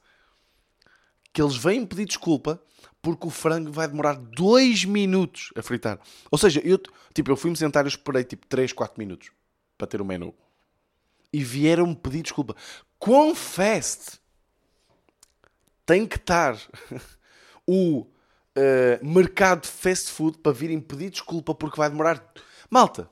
que 1.36 1.42
eles 1.42 1.54
vêm 1.54 1.84
pedir 1.84 2.06
desculpa 2.06 2.58
porque 3.02 3.26
o 3.26 3.30
frango 3.30 3.70
vai 3.70 3.86
demorar 3.86 4.14
dois 4.14 4.86
minutos 4.86 5.52
a 5.54 5.60
fritar. 5.60 6.00
Ou 6.30 6.38
seja, 6.38 6.62
eu, 6.64 6.80
tipo, 7.12 7.30
eu 7.30 7.36
fui-me 7.36 7.54
sentar 7.58 7.84
e 7.84 7.88
esperei 7.88 8.24
tipo 8.24 8.46
3, 8.46 8.72
4 8.72 8.98
minutos 8.98 9.30
para 9.76 9.86
ter 9.86 10.00
o 10.00 10.04
menu. 10.04 10.34
E 11.30 11.44
vieram-me 11.44 11.94
pedir 11.94 12.22
desculpa. 12.22 12.56
Fast 13.34 14.18
tem 15.84 16.06
que 16.06 16.16
estar 16.16 16.58
o 17.68 18.06
eh, 18.54 18.98
mercado 19.02 19.60
de 19.60 19.68
fast 19.68 20.10
food 20.10 20.38
para 20.38 20.52
virem 20.52 20.80
pedir 20.80 21.10
desculpa 21.10 21.54
porque 21.54 21.76
vai 21.76 21.90
demorar. 21.90 22.32
Malta, 22.70 23.10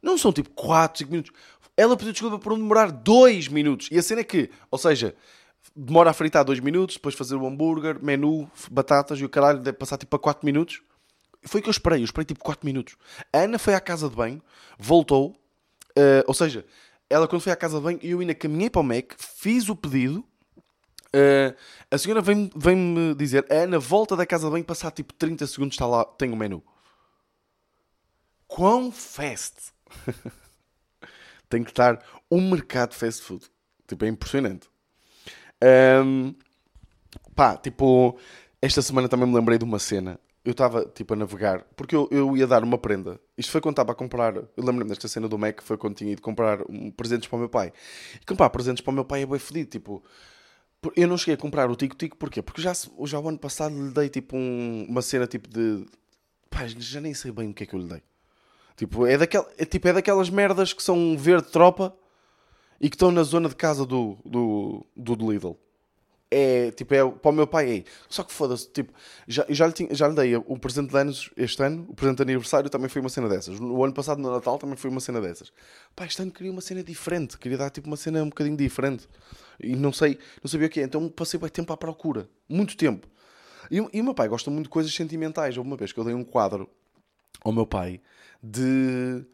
não 0.00 0.16
são 0.16 0.32
tipo 0.32 0.50
4, 0.50 1.00
5 1.00 1.10
minutos. 1.10 1.32
Ela 1.76 1.96
pediu 1.96 2.12
desculpa 2.12 2.38
por 2.38 2.56
demorar 2.56 2.92
2 2.92 3.48
minutos. 3.48 3.88
E 3.90 3.98
a 3.98 4.02
cena 4.02 4.20
é 4.20 4.24
que, 4.24 4.48
ou 4.70 4.78
seja, 4.78 5.16
demora 5.74 6.10
a 6.10 6.12
fritar 6.12 6.44
2 6.44 6.60
minutos, 6.60 6.96
depois 6.96 7.14
fazer 7.14 7.36
o 7.36 7.46
hambúrguer, 7.46 8.02
menu, 8.02 8.50
batatas 8.70 9.18
e 9.18 9.24
o 9.24 9.28
caralho 9.28 9.60
deve 9.60 9.76
passar 9.78 9.98
tipo 9.98 10.14
a 10.16 10.18
4 10.18 10.44
minutos. 10.44 10.82
Foi 11.46 11.60
o 11.60 11.62
que 11.62 11.68
eu 11.68 11.72
esperei, 11.72 12.00
eu 12.00 12.04
esperei 12.04 12.24
tipo 12.24 12.42
4 12.42 12.64
minutos. 12.66 12.96
A 13.32 13.38
Ana 13.40 13.58
foi 13.58 13.74
à 13.74 13.80
casa 13.80 14.08
de 14.08 14.16
banho, 14.16 14.42
voltou, 14.78 15.36
eh, 15.96 16.24
ou 16.26 16.34
seja, 16.34 16.64
ela 17.10 17.28
quando 17.28 17.42
foi 17.42 17.52
à 17.52 17.56
casa 17.56 17.76
de 17.76 17.82
banho, 17.82 17.98
eu 18.02 18.20
ainda 18.20 18.34
caminhei 18.34 18.70
para 18.70 18.80
o 18.80 18.84
Mac, 18.84 19.12
fiz 19.18 19.68
o 19.68 19.76
pedido. 19.76 20.24
eh, 21.12 21.54
a 21.90 21.98
senhora 21.98 22.20
vem-me 22.22 22.50
vem 22.56 23.14
dizer, 23.16 23.46
a 23.50 23.54
Ana 23.64 23.78
volta 23.78 24.16
da 24.16 24.26
casa 24.26 24.46
de 24.46 24.52
banho, 24.52 24.64
passar 24.64 24.90
tipo 24.90 25.12
30 25.14 25.46
segundos, 25.46 25.74
está 25.74 25.86
lá, 25.86 26.04
tem 26.04 26.32
o 26.32 26.36
menu. 26.36 26.62
Quão 28.46 28.90
fast 28.92 29.72
tem 31.48 31.62
que 31.64 31.70
estar 31.70 32.02
um 32.30 32.50
mercado 32.50 32.90
de 32.90 32.96
fast 32.96 33.22
food. 33.22 33.44
Tipo, 33.86 34.04
é 34.04 34.08
impressionante. 34.08 34.68
Ahm, 35.64 36.34
pá, 37.34 37.56
tipo, 37.56 38.18
esta 38.60 38.82
semana 38.82 39.08
também 39.08 39.26
me 39.28 39.34
lembrei 39.34 39.58
de 39.58 39.64
uma 39.64 39.78
cena. 39.78 40.18
Eu 40.44 40.52
estava, 40.52 40.84
tipo, 40.84 41.14
a 41.14 41.16
navegar, 41.16 41.64
porque 41.74 41.96
eu, 41.96 42.06
eu 42.10 42.36
ia 42.36 42.46
dar 42.46 42.62
uma 42.62 42.76
prenda. 42.76 43.18
Isto 43.36 43.50
foi 43.50 43.62
quando 43.62 43.72
estava 43.74 43.92
a 43.92 43.94
comprar. 43.94 44.36
Eu 44.36 44.46
lembro-me 44.58 44.90
desta 44.90 45.08
cena 45.08 45.26
do 45.26 45.38
Mac, 45.38 45.62
foi 45.62 45.78
quando 45.78 45.94
tinha 45.96 46.12
ido 46.12 46.20
comprar 46.20 46.60
um, 46.68 46.90
presentes 46.90 47.26
para 47.28 47.36
o 47.36 47.38
meu 47.38 47.48
pai. 47.48 47.72
E 48.20 48.26
comprar 48.26 48.50
presentes 48.50 48.82
para 48.84 48.90
o 48.90 48.94
meu 48.94 49.06
pai 49.06 49.22
é 49.22 49.26
bem 49.26 49.38
fedido. 49.38 49.70
Tipo, 49.70 50.04
eu 50.94 51.08
não 51.08 51.16
cheguei 51.16 51.34
a 51.34 51.38
comprar 51.38 51.70
o 51.70 51.76
Tico 51.76 51.96
Tico, 51.96 52.18
porquê? 52.18 52.42
Porque 52.42 52.60
já, 52.60 52.72
já 53.04 53.18
o 53.18 53.26
ano 53.28 53.38
passado 53.38 53.74
lhe 53.74 53.90
dei, 53.90 54.10
tipo, 54.10 54.36
um- 54.36 54.84
uma 54.86 55.00
cena, 55.00 55.26
tipo, 55.26 55.48
de. 55.48 55.86
Pá, 56.50 56.66
já 56.66 57.00
nem 57.00 57.14
sei 57.14 57.32
bem 57.32 57.48
o 57.50 57.54
que 57.54 57.62
é 57.64 57.66
que 57.66 57.74
eu 57.74 57.80
lhe 57.80 57.88
dei. 57.88 58.02
Tipo, 58.76 59.06
é, 59.06 59.16
daquel, 59.16 59.48
é, 59.56 59.64
tipo, 59.64 59.88
é 59.88 59.92
daquelas 59.94 60.28
merdas 60.28 60.74
que 60.74 60.82
são 60.82 61.16
verde 61.16 61.48
tropa 61.50 61.96
e 62.84 62.90
que 62.90 62.96
estão 62.96 63.10
na 63.10 63.22
zona 63.22 63.48
de 63.48 63.56
casa 63.56 63.86
do, 63.86 64.18
do, 64.26 64.84
do 64.94 65.32
Lidl. 65.32 65.56
É, 66.30 66.70
tipo, 66.72 66.92
é, 66.92 67.08
para 67.10 67.30
o 67.30 67.32
meu 67.32 67.46
pai 67.46 67.78
é. 67.78 67.84
Só 68.10 68.22
que 68.22 68.30
foda-se, 68.30 68.68
tipo, 68.70 68.92
já, 69.26 69.46
já, 69.48 69.66
lhe 69.66 69.72
tinha- 69.72 69.94
já 69.94 70.06
lhe 70.06 70.14
dei 70.14 70.36
o 70.36 70.58
presente 70.58 70.90
de 70.90 70.98
anos 70.98 71.30
este 71.34 71.62
ano, 71.62 71.86
o 71.88 71.94
presente 71.94 72.16
de 72.18 72.22
aniversário 72.24 72.68
também 72.68 72.90
foi 72.90 73.00
uma 73.00 73.08
cena 73.08 73.26
dessas. 73.26 73.58
No 73.58 73.82
ano 73.82 73.94
passado, 73.94 74.20
no 74.20 74.30
Natal, 74.30 74.58
também 74.58 74.76
foi 74.76 74.90
uma 74.90 75.00
cena 75.00 75.18
dessas. 75.18 75.50
Pá, 75.96 76.04
este 76.04 76.20
ano 76.20 76.30
queria 76.30 76.52
uma 76.52 76.60
cena 76.60 76.84
diferente, 76.84 77.38
queria 77.38 77.56
dar 77.56 77.70
tipo 77.70 77.86
uma 77.86 77.96
cena 77.96 78.22
um 78.22 78.28
bocadinho 78.28 78.56
diferente. 78.56 79.08
E 79.58 79.74
não 79.74 79.90
sei, 79.90 80.18
não 80.42 80.50
sabia 80.50 80.66
o 80.66 80.70
que 80.70 80.80
é. 80.80 80.82
Então 80.82 81.08
passei 81.08 81.40
bem 81.40 81.48
tempo 81.48 81.72
à 81.72 81.76
procura, 81.78 82.28
muito 82.46 82.76
tempo. 82.76 83.06
E, 83.70 83.76
e 83.76 84.00
o 84.02 84.04
meu 84.04 84.12
pai 84.12 84.28
gosta 84.28 84.50
muito 84.50 84.64
de 84.64 84.70
coisas 84.70 84.92
sentimentais. 84.92 85.56
Houve 85.56 85.70
uma 85.70 85.76
vez 85.78 85.90
que 85.90 85.98
eu 85.98 86.04
dei 86.04 86.12
um 86.12 86.22
quadro 86.24 86.68
ao 87.42 87.50
meu 87.50 87.66
pai 87.66 87.98
de 88.42 89.24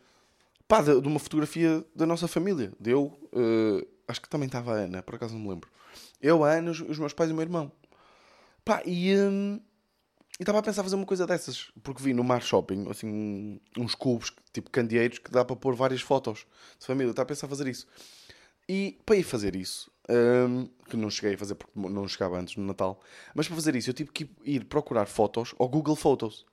pá, 0.71 0.81
de, 0.83 1.01
de 1.01 1.09
uma 1.09 1.19
fotografia 1.19 1.85
da 1.95 2.07
nossa 2.07 2.29
família. 2.29 2.73
Deu, 2.79 3.13
eh, 3.33 3.87
acho 4.09 4.23
que 4.23 4.29
também 4.29 4.47
estava 4.47 4.73
a 4.73 4.77
Ana, 4.77 5.03
por 5.03 5.17
acaso 5.17 5.35
não 5.35 5.41
me 5.43 5.49
lembro. 5.49 5.69
Eu, 6.23 6.45
a 6.45 6.53
Ana, 6.53 6.71
os, 6.71 6.81
os 6.81 6.99
meus 6.99 7.13
pais 7.13 7.29
e 7.29 7.33
o 7.33 7.37
meu 7.37 7.43
irmão. 7.43 7.73
Pá, 8.65 8.81
e 8.87 9.11
e 10.39 10.43
estava 10.43 10.59
a 10.61 10.63
pensar 10.63 10.83
fazer 10.83 10.97
uma 10.97 11.05
coisa 11.05 11.27
dessas, 11.27 11.71
porque 11.83 12.03
vi 12.03 12.15
no 12.15 12.25
Mar 12.25 12.41
Shopping, 12.41 12.89
assim, 12.89 13.07
um- 13.07 13.61
uns 13.77 13.95
cubos, 13.95 14.33
tipo 14.55 14.71
candeeiros, 14.71 15.19
que 15.19 15.31
dá 15.31 15.45
para 15.45 15.55
pôr 15.57 15.75
várias 15.75 16.01
fotos 16.01 16.47
de 16.79 16.87
família. 16.87 17.11
Estava 17.11 17.25
a 17.27 17.29
pensar 17.29 17.47
fazer 17.49 17.67
isso. 17.67 17.87
E 18.69 18.99
para 19.05 19.17
ir 19.17 19.23
fazer 19.25 19.55
isso, 19.57 19.91
hum, 20.09 20.67
que 20.89 20.97
não 20.97 21.11
cheguei 21.11 21.35
a 21.35 21.39
fazer 21.39 21.57
porque 21.57 21.73
não 21.77 22.07
chegava 22.09 22.39
antes 22.39 22.57
no 22.57 22.65
Natal, 22.65 23.01
mas 23.35 23.47
para 23.49 23.57
fazer 23.57 23.75
isso 23.77 23.91
eu 23.91 23.95
tive 23.95 24.13
que 24.13 24.31
ir 24.45 24.65
procurar 24.65 25.07
fotos 25.07 25.53
ao 25.59 25.69
Google 25.69 25.97
Photos. 25.97 26.47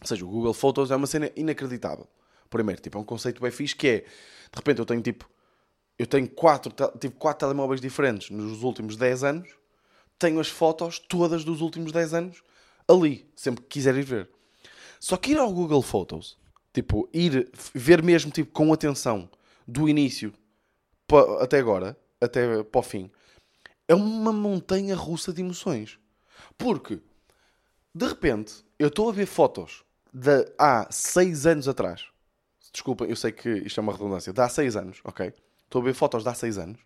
Ou 0.00 0.06
seja, 0.06 0.24
o 0.24 0.28
Google 0.28 0.52
Photos 0.52 0.90
é 0.90 0.96
uma 0.96 1.06
cena 1.06 1.30
inacreditável. 1.36 2.06
Primeiro, 2.48 2.80
tipo, 2.80 2.98
é 2.98 3.00
um 3.00 3.04
conceito 3.04 3.40
bem 3.40 3.50
fixe 3.50 3.74
que 3.74 3.88
é, 3.88 3.98
de 4.00 4.56
repente 4.56 4.78
eu 4.78 4.86
tenho 4.86 5.02
tipo, 5.02 5.28
eu 5.98 6.06
tenho 6.06 6.28
quatro, 6.28 6.72
tive 6.98 7.14
quatro 7.14 7.46
telemóveis 7.46 7.80
diferentes 7.80 8.30
nos 8.30 8.62
últimos 8.62 8.96
10 8.96 9.24
anos, 9.24 9.48
tenho 10.18 10.40
as 10.40 10.48
fotos 10.48 10.98
todas 10.98 11.44
dos 11.44 11.60
últimos 11.60 11.92
10 11.92 12.14
anos 12.14 12.42
ali, 12.88 13.30
sempre 13.34 13.62
que 13.62 13.68
quiser 13.68 13.96
ir 13.96 14.04
ver. 14.04 14.30
Só 15.00 15.16
que 15.16 15.32
ir 15.32 15.38
ao 15.38 15.52
Google 15.52 15.82
Photos, 15.82 16.38
tipo, 16.72 17.08
ir 17.12 17.50
ver 17.74 18.02
mesmo 18.02 18.30
tipo, 18.30 18.52
com 18.52 18.72
atenção 18.72 19.28
do 19.66 19.88
início 19.88 20.32
até 21.40 21.58
agora, 21.58 21.96
até 22.20 22.62
para 22.62 22.78
o 22.78 22.82
fim, 22.82 23.10
é 23.88 23.94
uma 23.94 24.32
montanha 24.32 24.96
russa 24.96 25.32
de 25.32 25.40
emoções. 25.40 25.98
Porque, 26.58 27.00
de 27.94 28.06
repente, 28.06 28.64
eu 28.78 28.88
estou 28.88 29.08
a 29.08 29.12
ver 29.12 29.26
fotos 29.26 29.84
de 30.12 30.52
há 30.58 30.88
6 30.90 31.46
anos 31.46 31.68
atrás. 31.68 32.06
Desculpa, 32.72 33.04
eu 33.04 33.16
sei 33.16 33.32
que 33.32 33.48
isto 33.48 33.80
é 33.80 33.82
uma 33.82 33.92
redundância. 33.92 34.32
De 34.32 34.40
há 34.40 34.48
6 34.48 34.76
anos, 34.76 35.00
ok? 35.04 35.32
Estou 35.64 35.82
a 35.82 35.84
ver 35.84 35.94
fotos 35.94 36.22
de 36.22 36.28
há 36.28 36.34
6 36.34 36.58
anos. 36.58 36.78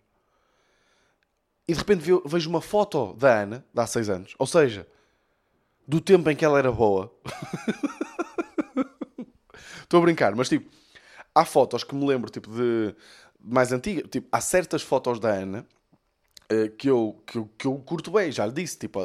E 1.67 1.73
de 1.73 1.79
repente 1.79 2.01
ve- 2.03 2.21
vejo 2.25 2.49
uma 2.49 2.61
foto 2.61 3.13
da 3.13 3.41
Ana, 3.43 3.65
de 3.73 3.81
há 3.81 3.87
6 3.87 4.09
anos. 4.09 4.33
Ou 4.37 4.47
seja, 4.47 4.87
do 5.87 6.01
tempo 6.01 6.29
em 6.29 6.35
que 6.35 6.45
ela 6.45 6.59
era 6.59 6.71
boa. 6.71 7.11
Estou 9.83 9.99
a 9.99 10.03
brincar, 10.03 10.35
mas 10.35 10.49
tipo, 10.49 10.69
há 11.35 11.45
fotos 11.45 11.83
que 11.83 11.93
me 11.95 12.05
lembro, 12.07 12.29
tipo, 12.29 12.49
de 12.51 12.95
mais 13.39 13.71
antiga. 13.71 14.01
Tipo, 14.07 14.27
há 14.31 14.41
certas 14.41 14.81
fotos 14.81 15.19
da 15.19 15.29
Ana 15.29 15.65
eh, 16.49 16.69
que 16.69 16.89
eu, 16.89 17.21
que, 17.27 17.37
eu, 17.37 17.49
que 17.57 17.67
eu 17.67 17.75
curto 17.79 18.11
bem, 18.11 18.31
já 18.31 18.45
lhe 18.45 18.53
disse. 18.53 18.77
Tipo, 18.79 18.99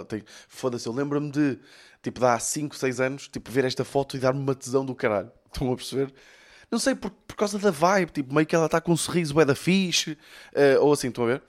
foda-se, 0.48 0.86
eu 0.88 0.92
lembro-me 0.94 1.30
de, 1.30 1.58
tipo, 2.02 2.20
de 2.20 2.26
há 2.26 2.38
5, 2.38 2.76
6 2.76 3.00
anos, 3.00 3.28
tipo, 3.28 3.50
ver 3.50 3.64
esta 3.64 3.84
foto 3.84 4.16
e 4.16 4.20
dar-me 4.20 4.40
uma 4.40 4.54
tesão 4.54 4.84
do 4.84 4.94
caralho. 4.94 5.30
Estão 5.52 5.72
a 5.72 5.76
perceber? 5.76 6.12
Não 6.70 6.78
sei, 6.78 6.94
por, 6.94 7.10
por 7.10 7.36
causa 7.36 7.58
da 7.58 7.70
vibe, 7.70 8.10
tipo, 8.10 8.34
meio 8.34 8.46
que 8.46 8.54
ela 8.54 8.66
está 8.66 8.80
com 8.80 8.92
um 8.92 8.96
sorriso 8.96 9.32
bué 9.34 9.44
da 9.44 9.54
fixe, 9.54 10.18
eh, 10.52 10.78
ou 10.78 10.92
assim, 10.92 11.08
estão 11.08 11.24
a 11.24 11.28
ver? 11.28 11.42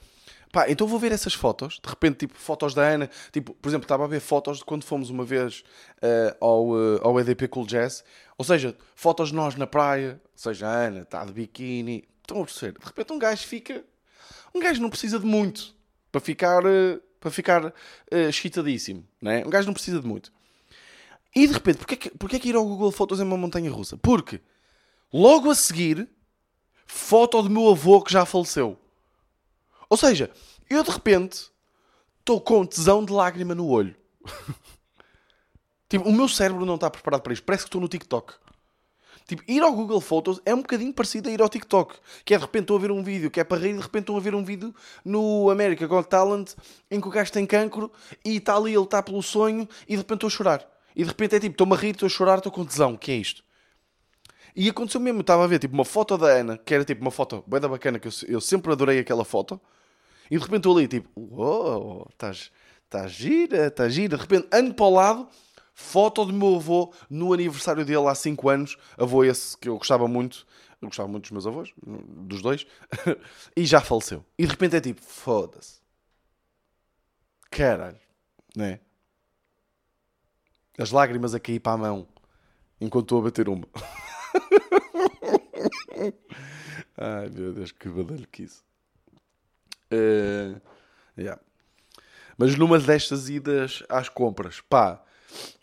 Pá, 0.51 0.69
então 0.69 0.87
vou 0.87 0.97
ver 0.97 1.11
essas 1.11 1.33
fotos, 1.33 1.79
de 1.83 1.89
repente, 1.89 2.19
tipo, 2.19 2.37
fotos 2.37 2.73
da 2.73 2.81
Ana, 2.81 3.09
tipo, 3.31 3.53
por 3.53 3.69
exemplo, 3.69 3.85
estava 3.85 4.05
a 4.05 4.07
ver 4.07 4.19
fotos 4.19 4.59
de 4.59 4.65
quando 4.65 4.83
fomos 4.83 5.09
uma 5.09 5.25
vez 5.25 5.63
eh, 6.01 6.35
ao, 6.39 6.75
eh, 6.75 6.99
ao 7.03 7.19
EDP 7.19 7.47
Cool 7.47 7.65
Jazz, 7.65 8.03
ou 8.37 8.45
seja, 8.45 8.75
fotos 8.95 9.29
de 9.29 9.35
nós 9.35 9.55
na 9.55 9.67
praia, 9.67 10.21
ou 10.23 10.37
seja, 10.37 10.67
a 10.67 10.71
Ana 10.71 11.01
está 11.01 11.25
de 11.25 11.33
biquíni, 11.33 12.07
estão 12.21 12.41
a 12.41 12.45
perceber? 12.45 12.79
De 12.79 12.85
repente 12.85 13.11
um 13.11 13.19
gajo 13.19 13.45
fica, 13.45 13.83
um 14.55 14.59
gajo 14.59 14.81
não 14.81 14.89
precisa 14.89 15.19
de 15.19 15.25
muito 15.25 15.75
para 16.11 16.21
ficar, 16.21 16.65
eh, 16.65 16.99
para 17.19 17.31
ficar 17.31 17.73
excitadíssimo, 18.11 19.05
né? 19.21 19.43
Um 19.45 19.49
gajo 19.49 19.67
não 19.67 19.73
precisa 19.73 19.99
de 19.99 20.07
muito. 20.07 20.31
E 21.35 21.45
de 21.45 21.53
repente, 21.53 21.77
porquê 21.77 21.95
que, 21.97 22.09
porquê 22.11 22.39
que 22.39 22.49
ir 22.49 22.55
ao 22.55 22.65
Google 22.65 22.91
Fotos 22.91 23.19
é 23.19 23.23
uma 23.23 23.37
montanha 23.37 23.69
russa? 23.69 23.97
Porque 23.97 24.39
logo 25.13 25.49
a 25.49 25.55
seguir, 25.55 26.09
foto 26.85 27.41
do 27.41 27.49
meu 27.49 27.69
avô 27.69 28.01
que 28.01 28.11
já 28.11 28.25
faleceu. 28.25 28.77
Ou 29.89 29.97
seja, 29.97 30.31
eu 30.69 30.83
de 30.83 30.91
repente 30.91 31.49
estou 32.19 32.41
com 32.41 32.65
tesão 32.65 33.03
de 33.03 33.13
lágrima 33.13 33.55
no 33.55 33.67
olho. 33.67 33.95
tipo, 35.87 36.07
o 36.07 36.13
meu 36.13 36.27
cérebro 36.27 36.65
não 36.65 36.75
está 36.75 36.89
preparado 36.89 37.21
para 37.21 37.33
isto. 37.33 37.43
Parece 37.43 37.63
que 37.63 37.69
estou 37.69 37.79
no 37.79 37.87
TikTok. 37.87 38.33
Tipo, 39.27 39.43
ir 39.45 39.61
ao 39.61 39.73
Google 39.73 39.99
Photos 39.99 40.41
é 40.45 40.53
um 40.53 40.61
bocadinho 40.61 40.93
parecido 40.93 41.27
a 41.27 41.31
ir 41.31 41.41
ao 41.41 41.49
TikTok. 41.49 41.95
Que 42.23 42.33
é 42.33 42.37
de 42.37 42.43
repente 42.43 42.63
estão 42.63 42.75
a 42.75 42.79
ver 42.79 42.91
um 42.91 43.03
vídeo 43.03 43.31
que 43.31 43.39
é 43.39 43.43
para 43.43 43.61
rir 43.61 43.71
e 43.71 43.73
de 43.73 43.81
repente 43.81 44.03
estão 44.03 44.17
a 44.17 44.19
ver 44.19 44.35
um 44.35 44.43
vídeo 44.43 44.73
no 45.03 45.49
America 45.49 45.85
Got 45.85 46.07
Talent 46.07 46.53
em 46.89 46.99
que 46.99 47.07
o 47.07 47.11
gajo 47.11 47.31
tem 47.31 47.45
cancro 47.45 47.91
e 48.23 48.37
está 48.37 48.55
ali, 48.55 48.73
ele 48.73 48.83
está 48.83 49.03
pelo 49.03 49.21
sonho 49.21 49.67
e 49.87 49.91
de 49.91 49.97
repente 49.97 50.17
estou 50.17 50.27
a 50.27 50.31
chorar. 50.31 50.77
E 50.95 51.03
de 51.03 51.09
repente 51.09 51.35
é 51.35 51.39
tipo, 51.39 51.53
estou-me 51.53 51.73
a 51.73 51.77
rir, 51.77 51.91
estou 51.91 52.07
a 52.07 52.09
chorar, 52.09 52.37
estou 52.37 52.51
com 52.51 52.65
tesão. 52.65 52.95
Que 52.95 53.11
é 53.11 53.15
isto? 53.15 53.43
E 54.57 54.69
aconteceu 54.69 54.99
mesmo, 54.99 55.19
eu 55.19 55.21
estava 55.21 55.43
a 55.43 55.47
ver 55.47 55.59
tipo 55.59 55.73
uma 55.73 55.85
foto 55.85 56.17
da 56.17 56.27
Ana, 56.27 56.57
que 56.57 56.73
era 56.73 56.83
tipo 56.83 57.01
uma 57.01 57.11
foto 57.11 57.43
bem 57.47 57.59
da 57.61 57.67
bacana, 57.69 57.99
que 57.99 58.07
eu, 58.07 58.11
eu 58.27 58.41
sempre 58.41 58.71
adorei 58.71 58.99
aquela 58.99 59.23
foto. 59.23 59.61
E 60.31 60.37
de 60.37 60.43
repente 60.43 60.57
estou 60.57 60.77
ali 60.77 60.87
tipo, 60.87 61.09
uou, 61.15 62.07
estás 62.11 62.51
tá 62.89 63.07
gira, 63.07 63.67
está 63.67 63.87
gira. 63.87 64.17
De 64.17 64.23
repente, 64.23 64.47
ano 64.51 64.73
para 64.73 64.85
o 64.85 64.89
lado 64.89 65.29
Foto 65.79 66.25
do 66.25 66.33
meu 66.33 66.55
avô 66.55 66.91
no 67.07 67.31
aniversário 67.31 67.85
dele 67.85 68.07
há 68.07 68.15
5 68.15 68.49
anos. 68.49 68.77
Avô 68.97 69.23
esse 69.23 69.55
que 69.55 69.69
eu 69.69 69.77
gostava 69.77 70.07
muito. 70.07 70.47
Eu 70.81 70.87
gostava 70.87 71.07
muito 71.07 71.25
dos 71.25 71.31
meus 71.31 71.45
avós, 71.45 71.71
dos 71.85 72.41
dois. 72.41 72.65
e 73.55 73.63
já 73.63 73.79
faleceu. 73.79 74.25
E 74.39 74.43
de 74.43 74.49
repente 74.49 74.75
é 74.75 74.81
tipo, 74.81 74.99
foda-se. 75.03 75.79
Caralho. 77.51 77.99
Né? 78.55 78.79
As 80.79 80.89
lágrimas 80.89 81.35
a 81.35 81.39
cair 81.39 81.59
para 81.59 81.73
a 81.73 81.77
mão 81.77 82.07
enquanto 82.81 83.05
estou 83.05 83.19
a 83.19 83.23
bater 83.25 83.47
uma. 83.47 83.67
Ai 86.97 87.29
meu 87.29 87.53
Deus, 87.53 87.71
que 87.71 87.89
badalho 87.89 88.27
que 88.31 88.43
isso. 88.43 88.63
Uh, 89.91 90.59
yeah. 91.17 91.41
Mas 92.37 92.55
numa 92.55 92.79
destas 92.79 93.29
idas 93.29 93.83
às 93.89 94.09
compras, 94.09 94.61
pá, 94.61 95.03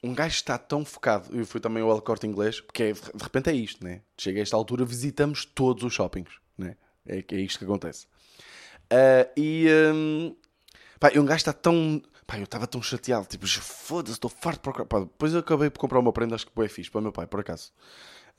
um 0.02 0.14
gajo 0.14 0.34
está 0.34 0.58
tão 0.58 0.84
focado. 0.84 1.36
Eu 1.36 1.46
fui 1.46 1.60
também 1.60 1.82
ao 1.82 1.90
El 1.90 2.02
Corte 2.02 2.26
Inglês, 2.26 2.60
porque 2.60 2.82
é, 2.82 2.92
de 2.92 3.22
repente 3.22 3.50
é 3.50 3.52
isto, 3.52 3.84
né? 3.84 4.02
Chega 4.18 4.40
a 4.40 4.42
esta 4.42 4.56
altura, 4.56 4.84
visitamos 4.84 5.44
todos 5.44 5.84
os 5.84 5.92
shoppings, 5.92 6.32
né? 6.58 6.76
É, 7.06 7.24
é 7.30 7.36
isto 7.36 7.58
que 7.58 7.64
acontece. 7.64 8.06
Uh, 8.84 9.30
e 9.36 9.66
um, 9.94 10.36
pá, 10.98 11.10
um 11.16 11.24
gajo 11.24 11.38
está 11.38 11.52
tão. 11.52 12.02
Pá, 12.26 12.38
eu 12.38 12.44
estava 12.44 12.66
tão 12.66 12.82
chateado, 12.82 13.26
tipo, 13.26 13.46
foda-se, 13.46 14.14
estou 14.14 14.30
farto 14.30 14.58
de 14.58 14.62
procurar. 14.62 14.86
Pá, 14.86 15.00
depois 15.00 15.32
eu 15.32 15.40
acabei 15.40 15.70
por 15.70 15.78
comprar 15.78 15.98
uma 15.98 16.12
prenda, 16.12 16.34
acho 16.34 16.46
que 16.46 16.52
foi 16.52 16.68
fixe 16.68 16.90
para 16.90 17.00
o 17.00 17.02
meu 17.02 17.12
pai, 17.12 17.26
por 17.26 17.40
acaso. 17.40 17.72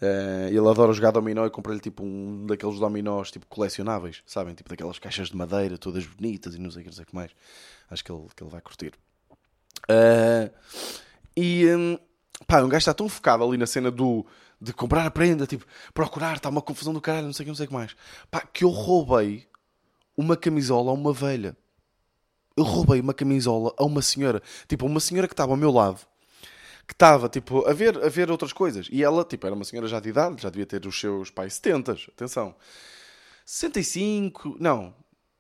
Uh, 0.02 0.50
ele 0.50 0.68
adora 0.68 0.92
jogar 0.92 1.12
dominó 1.12 1.46
e 1.46 1.50
comprei-lhe 1.50 1.80
tipo 1.80 2.04
um 2.04 2.46
daqueles 2.46 2.80
dominós 2.80 3.32
tipo 3.32 3.46
colecionáveis, 3.48 4.22
sabem? 4.26 4.54
Tipo 4.54 4.70
daquelas 4.70 5.00
caixas 5.00 5.30
de 5.30 5.38
madeira 5.38 5.78
todas 5.78 6.06
bonitas 6.06 6.54
e 6.54 6.60
não 6.60 6.70
sei, 6.70 6.84
não 6.84 6.92
sei 6.92 7.04
o 7.04 7.08
que 7.08 7.16
mais. 7.16 7.32
Acho 7.90 8.04
que 8.04 8.12
ele, 8.12 8.28
que 8.36 8.44
ele 8.44 8.52
vai 8.52 8.60
curtir. 8.60 8.94
Uh, 9.90 10.52
e 11.38 11.66
hum, 11.74 11.98
pá, 12.46 12.62
um 12.62 12.68
gajo 12.68 12.80
está 12.80 12.94
tão 12.94 13.08
focado 13.08 13.44
ali 13.44 13.58
na 13.58 13.66
cena 13.66 13.90
do 13.90 14.26
de 14.60 14.74
comprar 14.74 15.06
a 15.06 15.12
prenda, 15.12 15.46
tipo, 15.46 15.66
procurar, 15.94 16.38
está 16.38 16.50
uma 16.50 16.62
confusão 16.62 16.94
do 16.94 17.02
caralho, 17.02 17.26
não 17.26 17.34
sei 17.34 17.46
não 17.46 17.56
sei 17.56 17.66
o 17.66 17.70
que 17.70 17.74
mais. 17.74 17.96
Pá, 18.32 18.42
que 18.42 18.64
eu 18.64 18.70
roubei 18.70 19.48
uma 20.18 20.36
camisola 20.36 20.92
a 20.92 20.94
uma 20.94 21.14
velha. 21.14 21.56
Eu 22.58 22.64
roubei 22.64 23.00
uma 23.00 23.14
camisola 23.14 23.74
a 23.78 23.84
uma 23.84 24.02
senhora, 24.02 24.42
tipo, 24.68 24.86
uma 24.86 25.00
senhora 25.00 25.28
que 25.28 25.34
estava 25.34 25.52
ao 25.52 25.58
meu 25.58 25.72
lado, 25.72 26.00
que 26.88 26.94
estava, 26.94 27.28
tipo, 27.28 27.68
a 27.68 27.74
ver, 27.74 28.02
a 28.04 28.10
ver 28.10 28.32
outras 28.32 28.54
coisas. 28.54 28.88
E 28.92 29.04
ela, 29.04 29.24
tipo, 29.26 29.46
era 29.46 29.56
uma 29.56 29.66
senhora 29.66 29.88
já 29.88 30.00
de 30.00 30.10
idade, 30.10 30.42
já 30.42 30.50
devia 30.50 30.66
ter 30.66 30.86
os 30.86 31.00
seus 31.00 31.30
pais 31.30 31.56
70, 31.56 31.92
atenção. 32.14 32.56
65, 33.46 34.58
não, 34.60 34.94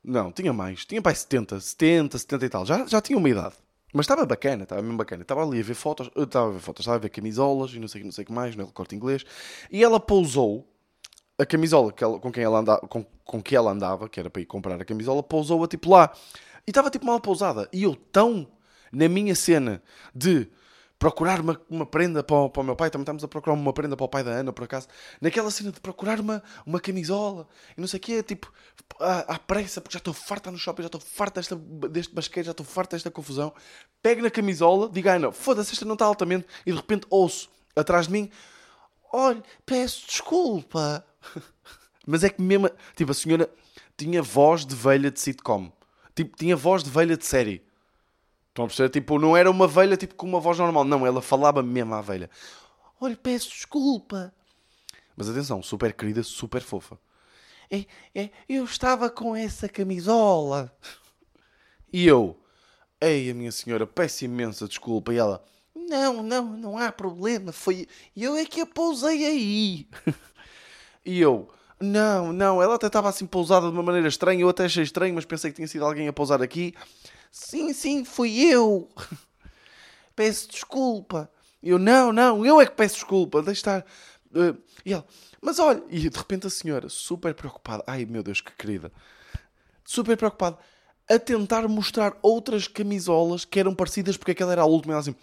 não, 0.03 0.31
tinha 0.31 0.53
mais, 0.53 0.85
tinha 0.85 1.01
pai 1.01 1.15
70, 1.15 1.59
70, 1.59 2.17
70 2.17 2.45
e 2.45 2.49
tal, 2.49 2.65
já, 2.65 2.85
já 2.85 3.01
tinha 3.01 3.17
uma 3.17 3.29
idade. 3.29 3.55
Mas 3.95 4.03
estava 4.03 4.25
bacana, 4.25 4.63
estava 4.63 4.81
mesmo 4.81 4.97
bacana. 4.97 5.21
Estava 5.21 5.41
ali 5.41 5.61
a 5.61 5.63
ver 5.63 5.73
fotos, 5.73 6.11
estava 6.17 6.49
a 6.49 6.51
ver 6.51 6.59
fotos, 6.59 6.81
estava 6.81 6.97
a 6.97 6.99
ver 6.99 7.07
camisolas 7.07 7.71
e 7.71 7.79
não 7.79 7.87
sei, 7.87 8.03
não 8.03 8.11
sei 8.11 8.23
o 8.23 8.27
que 8.27 8.33
mais, 8.33 8.53
no 8.53 8.67
corte 8.67 8.93
inglês. 8.93 9.25
E 9.71 9.81
ela 9.81 10.01
pousou 10.01 10.67
a 11.39 11.45
camisola 11.45 11.93
que 11.93 12.03
ela, 12.03 12.19
com, 12.19 12.29
quem 12.29 12.43
ela 12.43 12.59
andava, 12.59 12.81
com, 12.81 13.05
com 13.23 13.41
que 13.41 13.55
ela 13.55 13.71
andava, 13.71 14.09
que 14.09 14.19
era 14.19 14.29
para 14.29 14.41
ir 14.41 14.45
comprar 14.47 14.81
a 14.81 14.83
camisola, 14.83 15.23
pousou-a 15.23 15.65
tipo 15.65 15.89
lá. 15.89 16.11
E 16.67 16.71
estava 16.71 16.89
tipo 16.89 17.05
mal 17.05 17.19
pousada. 17.19 17.69
E 17.71 17.83
eu 17.83 17.95
tão 17.95 18.47
na 18.91 19.07
minha 19.09 19.35
cena 19.35 19.81
de 20.13 20.49
procurar 20.97 21.39
uma, 21.41 21.61
uma 21.69 21.85
prenda 21.85 22.23
para 22.23 22.35
o, 22.35 22.49
para 22.49 22.61
o 22.61 22.63
meu 22.63 22.75
pai. 22.75 22.89
Também 22.89 23.03
estamos 23.03 23.23
a 23.23 23.27
procurar 23.27 23.53
uma 23.53 23.73
prenda 23.73 23.95
para 23.95 24.05
o 24.05 24.09
pai 24.09 24.23
da 24.23 24.31
Ana, 24.31 24.51
por 24.51 24.63
acaso. 24.63 24.87
Naquela 25.21 25.51
cena 25.51 25.71
de 25.71 25.79
procurar 25.79 26.19
uma, 26.19 26.41
uma 26.65 26.79
camisola 26.79 27.47
e 27.77 27.81
não 27.81 27.87
sei 27.87 27.99
o 27.99 28.01
quê, 28.01 28.23
tipo, 28.23 28.51
à, 28.99 29.35
à 29.35 29.39
pressa, 29.39 29.81
porque 29.81 29.93
já 29.93 29.99
estou 29.99 30.13
farta 30.13 30.49
no 30.49 30.57
shopping, 30.57 30.83
já 30.83 30.87
estou 30.87 31.01
farta 31.01 31.39
desta, 31.39 31.55
deste 31.55 32.13
basqueiro, 32.13 32.45
já 32.45 32.51
estou 32.51 32.65
farta 32.65 32.95
desta 32.95 33.11
confusão. 33.11 33.53
Pego 34.01 34.21
na 34.21 34.31
camisola, 34.31 34.89
digo, 34.89 35.09
Ana, 35.09 35.31
foda-se, 35.31 35.73
esta 35.73 35.85
não 35.85 35.93
está 35.93 36.05
altamente. 36.05 36.47
E 36.65 36.71
de 36.71 36.77
repente 36.77 37.05
ouço 37.09 37.49
atrás 37.75 38.07
de 38.07 38.13
mim: 38.13 38.31
olha, 39.11 39.43
peço 39.65 40.07
desculpa. 40.07 41.05
Mas 42.07 42.23
é 42.23 42.29
que 42.29 42.41
mesmo, 42.41 42.69
tipo, 42.95 43.11
a 43.11 43.15
senhora 43.15 43.49
tinha 43.97 44.21
voz 44.21 44.65
de 44.65 44.75
velha 44.75 45.09
de 45.09 45.19
sitcom. 45.19 45.71
Tipo, 46.15 46.37
tinha 46.37 46.55
voz 46.55 46.83
de 46.83 46.89
velha 46.89 47.17
de 47.17 47.25
série. 47.25 47.61
Estão 48.49 48.65
a 48.65 48.67
perceber? 48.67 48.89
Tipo, 48.89 49.19
não 49.19 49.35
era 49.35 49.51
uma 49.51 49.67
velha 49.67 49.97
tipo 49.97 50.15
com 50.15 50.25
uma 50.25 50.39
voz 50.39 50.57
normal. 50.57 50.85
Não, 50.85 51.05
ela 51.05 51.21
falava 51.21 51.61
mesmo 51.61 51.93
à 51.93 52.01
velha. 52.01 52.29
Olha, 53.01 53.17
peço 53.17 53.49
desculpa. 53.49 54.33
Mas 55.15 55.29
atenção, 55.29 55.61
super 55.61 55.93
querida, 55.93 56.23
super 56.23 56.61
fofa. 56.61 56.97
É, 57.69 57.85
é, 58.13 58.29
eu 58.47 58.63
estava 58.63 59.09
com 59.09 59.35
essa 59.35 59.67
camisola. 59.67 60.73
E 61.91 62.07
eu, 62.07 62.39
ei, 63.01 63.29
a 63.29 63.33
minha 63.33 63.51
senhora, 63.51 63.85
peço 63.85 64.23
imensa 64.23 64.67
desculpa. 64.67 65.13
E 65.13 65.17
ela, 65.17 65.43
não, 65.75 66.23
não, 66.23 66.45
não 66.57 66.77
há 66.77 66.91
problema. 66.91 67.51
Foi 67.51 67.87
eu 68.15 68.35
é 68.35 68.45
que 68.45 68.61
a 68.61 68.65
pousei 68.65 69.25
aí. 69.25 69.89
e 71.05 71.19
eu, 71.19 71.49
não, 71.85 72.33
não, 72.33 72.61
ela 72.61 72.75
até 72.75 72.87
estava 72.87 73.09
assim 73.09 73.25
pousada 73.25 73.67
de 73.67 73.73
uma 73.73 73.83
maneira 73.83 74.07
estranha. 74.07 74.41
Eu 74.41 74.49
até 74.49 74.65
achei 74.65 74.83
estranho, 74.83 75.15
mas 75.15 75.25
pensei 75.25 75.51
que 75.51 75.55
tinha 75.55 75.67
sido 75.67 75.85
alguém 75.85 76.07
a 76.07 76.13
pousar 76.13 76.41
aqui. 76.41 76.73
Sim, 77.31 77.73
sim, 77.73 78.03
fui 78.03 78.41
eu. 78.41 78.89
Peço 80.15 80.49
desculpa. 80.49 81.29
Eu, 81.61 81.79
não, 81.79 82.13
não, 82.13 82.45
eu 82.45 82.61
é 82.61 82.65
que 82.65 82.73
peço 82.73 82.95
desculpa. 82.95 83.41
Deixa 83.41 83.59
estar. 83.59 83.85
Uh, 84.31 84.55
e 84.85 84.93
ele, 84.93 85.03
mas 85.41 85.59
olha, 85.59 85.81
e 85.89 86.09
de 86.09 86.17
repente 86.17 86.45
a 86.45 86.49
senhora, 86.49 86.89
super 86.89 87.33
preocupada, 87.33 87.83
ai 87.87 88.05
meu 88.05 88.21
Deus, 88.21 88.41
que 88.41 88.51
querida, 88.51 88.91
super 89.83 90.17
preocupada, 90.17 90.57
a 91.09 91.17
tentar 91.17 91.67
mostrar 91.67 92.17
outras 92.21 92.67
camisolas 92.67 93.45
que 93.45 93.59
eram 93.59 93.73
parecidas 93.73 94.17
porque 94.17 94.31
aquela 94.31 94.51
era 94.51 94.61
a 94.61 94.65
última. 94.65 94.93
Ela 94.93 95.01
assim, 95.01 95.15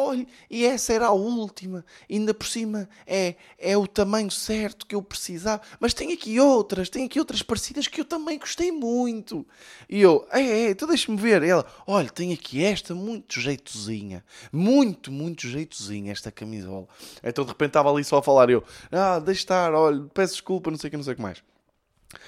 olha, 0.00 0.26
e 0.48 0.64
essa 0.64 0.92
era 0.92 1.06
a 1.06 1.12
última, 1.12 1.84
ainda 2.10 2.32
por 2.32 2.46
cima 2.46 2.88
é, 3.06 3.34
é 3.58 3.76
o 3.76 3.86
tamanho 3.86 4.30
certo 4.30 4.86
que 4.86 4.94
eu 4.94 5.02
precisava, 5.02 5.62
mas 5.78 5.94
tem 5.94 6.12
aqui 6.12 6.40
outras, 6.40 6.88
tem 6.88 7.04
aqui 7.04 7.18
outras 7.18 7.42
parecidas 7.42 7.86
que 7.86 8.00
eu 8.00 8.04
também 8.04 8.38
gostei 8.38 8.72
muito. 8.72 9.46
E 9.88 10.00
eu, 10.00 10.26
é, 10.30 10.40
é, 10.40 10.70
então 10.70 10.88
deixa-me 10.88 11.18
ver. 11.18 11.42
E 11.42 11.50
ela, 11.50 11.64
olha, 11.86 12.08
tem 12.08 12.32
aqui 12.32 12.64
esta, 12.64 12.94
muito 12.94 13.40
jeitozinha, 13.40 14.24
muito, 14.52 15.12
muito 15.12 15.46
jeitozinha 15.46 16.12
esta 16.12 16.30
camisola. 16.30 16.86
Então 17.22 17.44
de 17.44 17.50
repente 17.50 17.70
estava 17.70 17.92
ali 17.92 18.02
só 18.04 18.18
a 18.18 18.22
falar, 18.22 18.50
eu, 18.50 18.64
ah, 18.90 19.18
deixa 19.18 19.40
estar, 19.40 19.74
olha, 19.74 20.06
peço 20.14 20.34
desculpa, 20.34 20.70
não 20.70 20.78
sei 20.78 20.88
o 20.88 20.90
que, 20.90 20.96
não 20.96 21.04
sei 21.04 21.12
o 21.12 21.16
que 21.16 21.22
mais. 21.22 21.42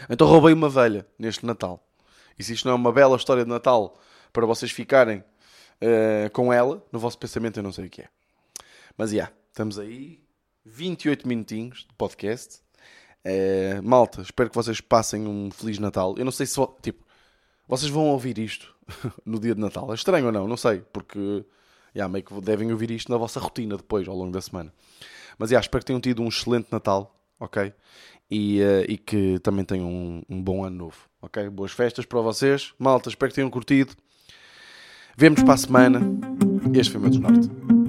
Então 0.08 0.26
roubei 0.26 0.52
uma 0.52 0.68
velha 0.68 1.06
neste 1.18 1.44
Natal. 1.44 1.84
E 2.38 2.44
se 2.44 2.52
isto 2.52 2.66
não 2.66 2.72
é 2.72 2.76
uma 2.76 2.92
bela 2.92 3.16
história 3.16 3.44
de 3.44 3.50
Natal 3.50 3.98
para 4.32 4.46
vocês 4.46 4.70
ficarem 4.70 5.22
uh, 5.82 6.30
com 6.30 6.52
ela, 6.52 6.84
no 6.92 6.98
vosso 6.98 7.18
pensamento 7.18 7.58
eu 7.58 7.62
não 7.62 7.72
sei 7.72 7.86
o 7.86 7.90
que 7.90 8.02
é. 8.02 8.08
Mas 8.96 9.10
já, 9.10 9.16
yeah, 9.16 9.34
estamos 9.48 9.78
aí, 9.78 10.22
28 10.64 11.26
minutinhos 11.26 11.80
de 11.80 11.94
podcast. 11.96 12.60
Uh, 13.24 13.82
malta, 13.82 14.22
espero 14.22 14.50
que 14.50 14.56
vocês 14.56 14.80
passem 14.80 15.26
um 15.26 15.50
Feliz 15.50 15.78
Natal. 15.78 16.14
Eu 16.16 16.24
não 16.24 16.32
sei 16.32 16.46
se, 16.46 16.60
tipo, 16.80 17.04
vocês 17.66 17.90
vão 17.90 18.06
ouvir 18.08 18.38
isto 18.38 18.74
no 19.24 19.38
dia 19.38 19.54
de 19.54 19.60
Natal. 19.60 19.90
É 19.90 19.94
estranho 19.94 20.26
ou 20.26 20.32
não? 20.32 20.46
Não 20.46 20.56
sei, 20.56 20.80
porque 20.92 21.44
yeah, 21.94 22.10
meio 22.10 22.24
que 22.24 22.40
devem 22.40 22.72
ouvir 22.72 22.90
isto 22.90 23.10
na 23.10 23.18
vossa 23.18 23.40
rotina 23.40 23.76
depois, 23.76 24.08
ao 24.08 24.16
longo 24.16 24.32
da 24.32 24.40
semana. 24.40 24.72
Mas 25.38 25.50
yeah, 25.50 25.64
espero 25.64 25.82
que 25.82 25.86
tenham 25.86 26.00
tido 26.00 26.22
um 26.22 26.28
excelente 26.28 26.68
Natal, 26.70 27.18
ok? 27.38 27.72
E, 28.30 28.62
uh, 28.62 28.84
e 28.88 28.96
que 28.96 29.38
também 29.40 29.64
tenham 29.64 29.88
um, 29.88 30.22
um, 30.28 30.42
bom 30.42 30.64
ano 30.64 30.76
novo, 30.76 30.96
ok? 31.20 31.48
Boas 31.50 31.72
festas 31.72 32.06
para 32.06 32.20
vocês. 32.20 32.72
Malta, 32.78 33.08
espero 33.08 33.30
que 33.30 33.36
tenham 33.36 33.50
curtido. 33.50 33.94
Vemos 35.16 35.42
para 35.42 35.54
a 35.54 35.56
semana. 35.56 36.00
Este 36.74 36.92
foi 36.92 37.00
o 37.00 37.20
meu. 37.20 37.81